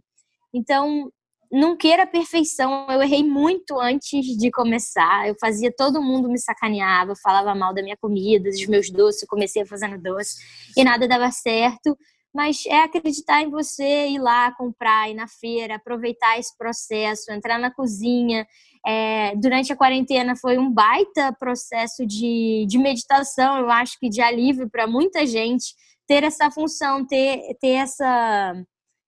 Então 0.54 1.12
não 1.52 1.76
queira 1.76 2.08
perfeição. 2.08 2.88
Eu 2.90 3.02
errei 3.02 3.24
muito 3.24 3.80
antes 3.80 4.26
de 4.38 4.50
começar. 4.52 5.28
Eu 5.28 5.36
fazia 5.40 5.74
todo 5.76 6.02
mundo 6.02 6.30
me 6.30 6.40
sacaneava, 6.40 7.14
falava 7.22 7.54
mal 7.54 7.74
da 7.74 7.84
minha 7.84 7.98
comida, 7.98 8.50
dos 8.50 8.66
meus 8.68 8.90
doces. 8.90 9.24
Eu 9.24 9.28
comecei 9.28 9.66
fazendo 9.66 10.02
doce 10.02 10.38
e 10.78 10.84
nada 10.84 11.08
dava 11.08 11.30
certo 11.32 11.98
mas 12.34 12.66
é 12.66 12.84
acreditar 12.84 13.42
em 13.42 13.50
você, 13.50 14.08
ir 14.08 14.20
lá 14.20 14.54
comprar, 14.56 15.10
ir 15.10 15.14
na 15.14 15.28
feira, 15.28 15.76
aproveitar 15.76 16.40
esse 16.40 16.58
processo, 16.58 17.32
entrar 17.32 17.60
na 17.60 17.70
cozinha. 17.70 18.48
É, 18.86 19.36
durante 19.36 19.72
a 19.72 19.76
quarentena 19.76 20.36
foi 20.36 20.58
um 20.58 20.72
baita 20.72 21.36
processo 21.38 22.06
de, 22.06 22.66
de 22.68 22.78
meditação, 22.78 23.60
eu 23.60 23.70
acho 23.70 24.00
que 24.00 24.10
de 24.10 24.22
alívio 24.22 24.70
para 24.70 24.88
muita 24.88 25.26
gente 25.26 25.76
ter 26.08 26.24
essa 26.24 26.50
função, 26.50 27.06
ter, 27.06 27.56
ter 27.60 27.76
essa, 27.76 28.54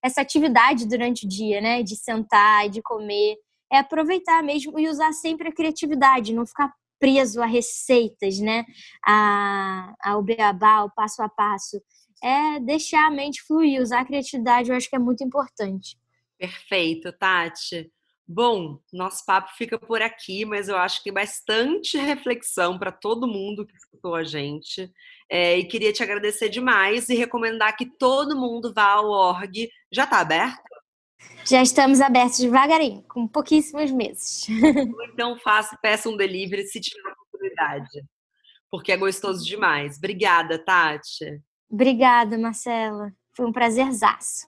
essa 0.03 0.21
atividade 0.21 0.87
durante 0.87 1.25
o 1.25 1.29
dia, 1.29 1.61
né? 1.61 1.81
De 1.81 1.95
sentar, 1.95 2.69
de 2.69 2.81
comer. 2.81 3.37
É 3.71 3.77
aproveitar 3.77 4.43
mesmo 4.43 4.77
e 4.77 4.87
usar 4.87 5.13
sempre 5.13 5.47
a 5.47 5.53
criatividade, 5.53 6.33
não 6.33 6.45
ficar 6.45 6.73
preso 6.99 7.41
a 7.41 7.45
receitas, 7.45 8.39
né? 8.39 8.65
A, 9.05 9.93
ao 10.03 10.21
beabá, 10.21 10.75
ao 10.75 10.91
passo 10.91 11.21
a 11.21 11.29
passo. 11.29 11.81
É 12.21 12.59
deixar 12.59 13.07
a 13.07 13.11
mente 13.11 13.41
fluir, 13.41 13.81
usar 13.81 14.01
a 14.01 14.05
criatividade, 14.05 14.69
eu 14.69 14.75
acho 14.75 14.89
que 14.89 14.95
é 14.95 14.99
muito 14.99 15.23
importante. 15.23 15.97
Perfeito, 16.37 17.11
Tati. 17.13 17.91
Bom, 18.27 18.79
nosso 18.91 19.25
papo 19.25 19.51
fica 19.57 19.77
por 19.77 20.01
aqui, 20.01 20.45
mas 20.45 20.69
eu 20.69 20.77
acho 20.77 21.03
que 21.03 21.11
bastante 21.11 21.97
reflexão 21.99 22.79
para 22.79 22.91
todo 22.91 23.27
mundo 23.27 23.65
que 23.65 23.75
escutou 23.75 24.15
a 24.15 24.23
gente. 24.23 24.89
É, 25.29 25.57
e 25.57 25.65
queria 25.65 25.91
te 25.91 26.01
agradecer 26.03 26.49
demais 26.49 27.09
e 27.09 27.15
recomendar 27.15 27.75
que 27.75 27.85
todo 27.85 28.39
mundo 28.39 28.73
vá 28.73 28.91
ao 28.91 29.09
org. 29.09 29.69
Já 29.91 30.05
está 30.05 30.19
aberto? 30.19 30.61
Já 31.45 31.61
estamos 31.61 31.99
abertos 31.99 32.39
devagarinho, 32.39 33.03
com 33.03 33.27
pouquíssimos 33.27 33.91
meses. 33.91 34.47
Então 35.13 35.37
faça, 35.37 35.77
peça 35.79 36.09
um 36.09 36.17
delivery 36.17 36.65
se 36.65 36.81
tiver 36.81 37.11
oportunidade. 37.11 38.03
Porque 38.71 38.91
é 38.91 38.97
gostoso 38.97 39.45
demais. 39.45 39.97
Obrigada, 39.97 40.57
Tati. 40.57 41.39
Obrigada, 41.69 42.35
Marcela. 42.35 43.13
Foi 43.35 43.45
um 43.45 43.51
prazerzaço. 43.51 44.47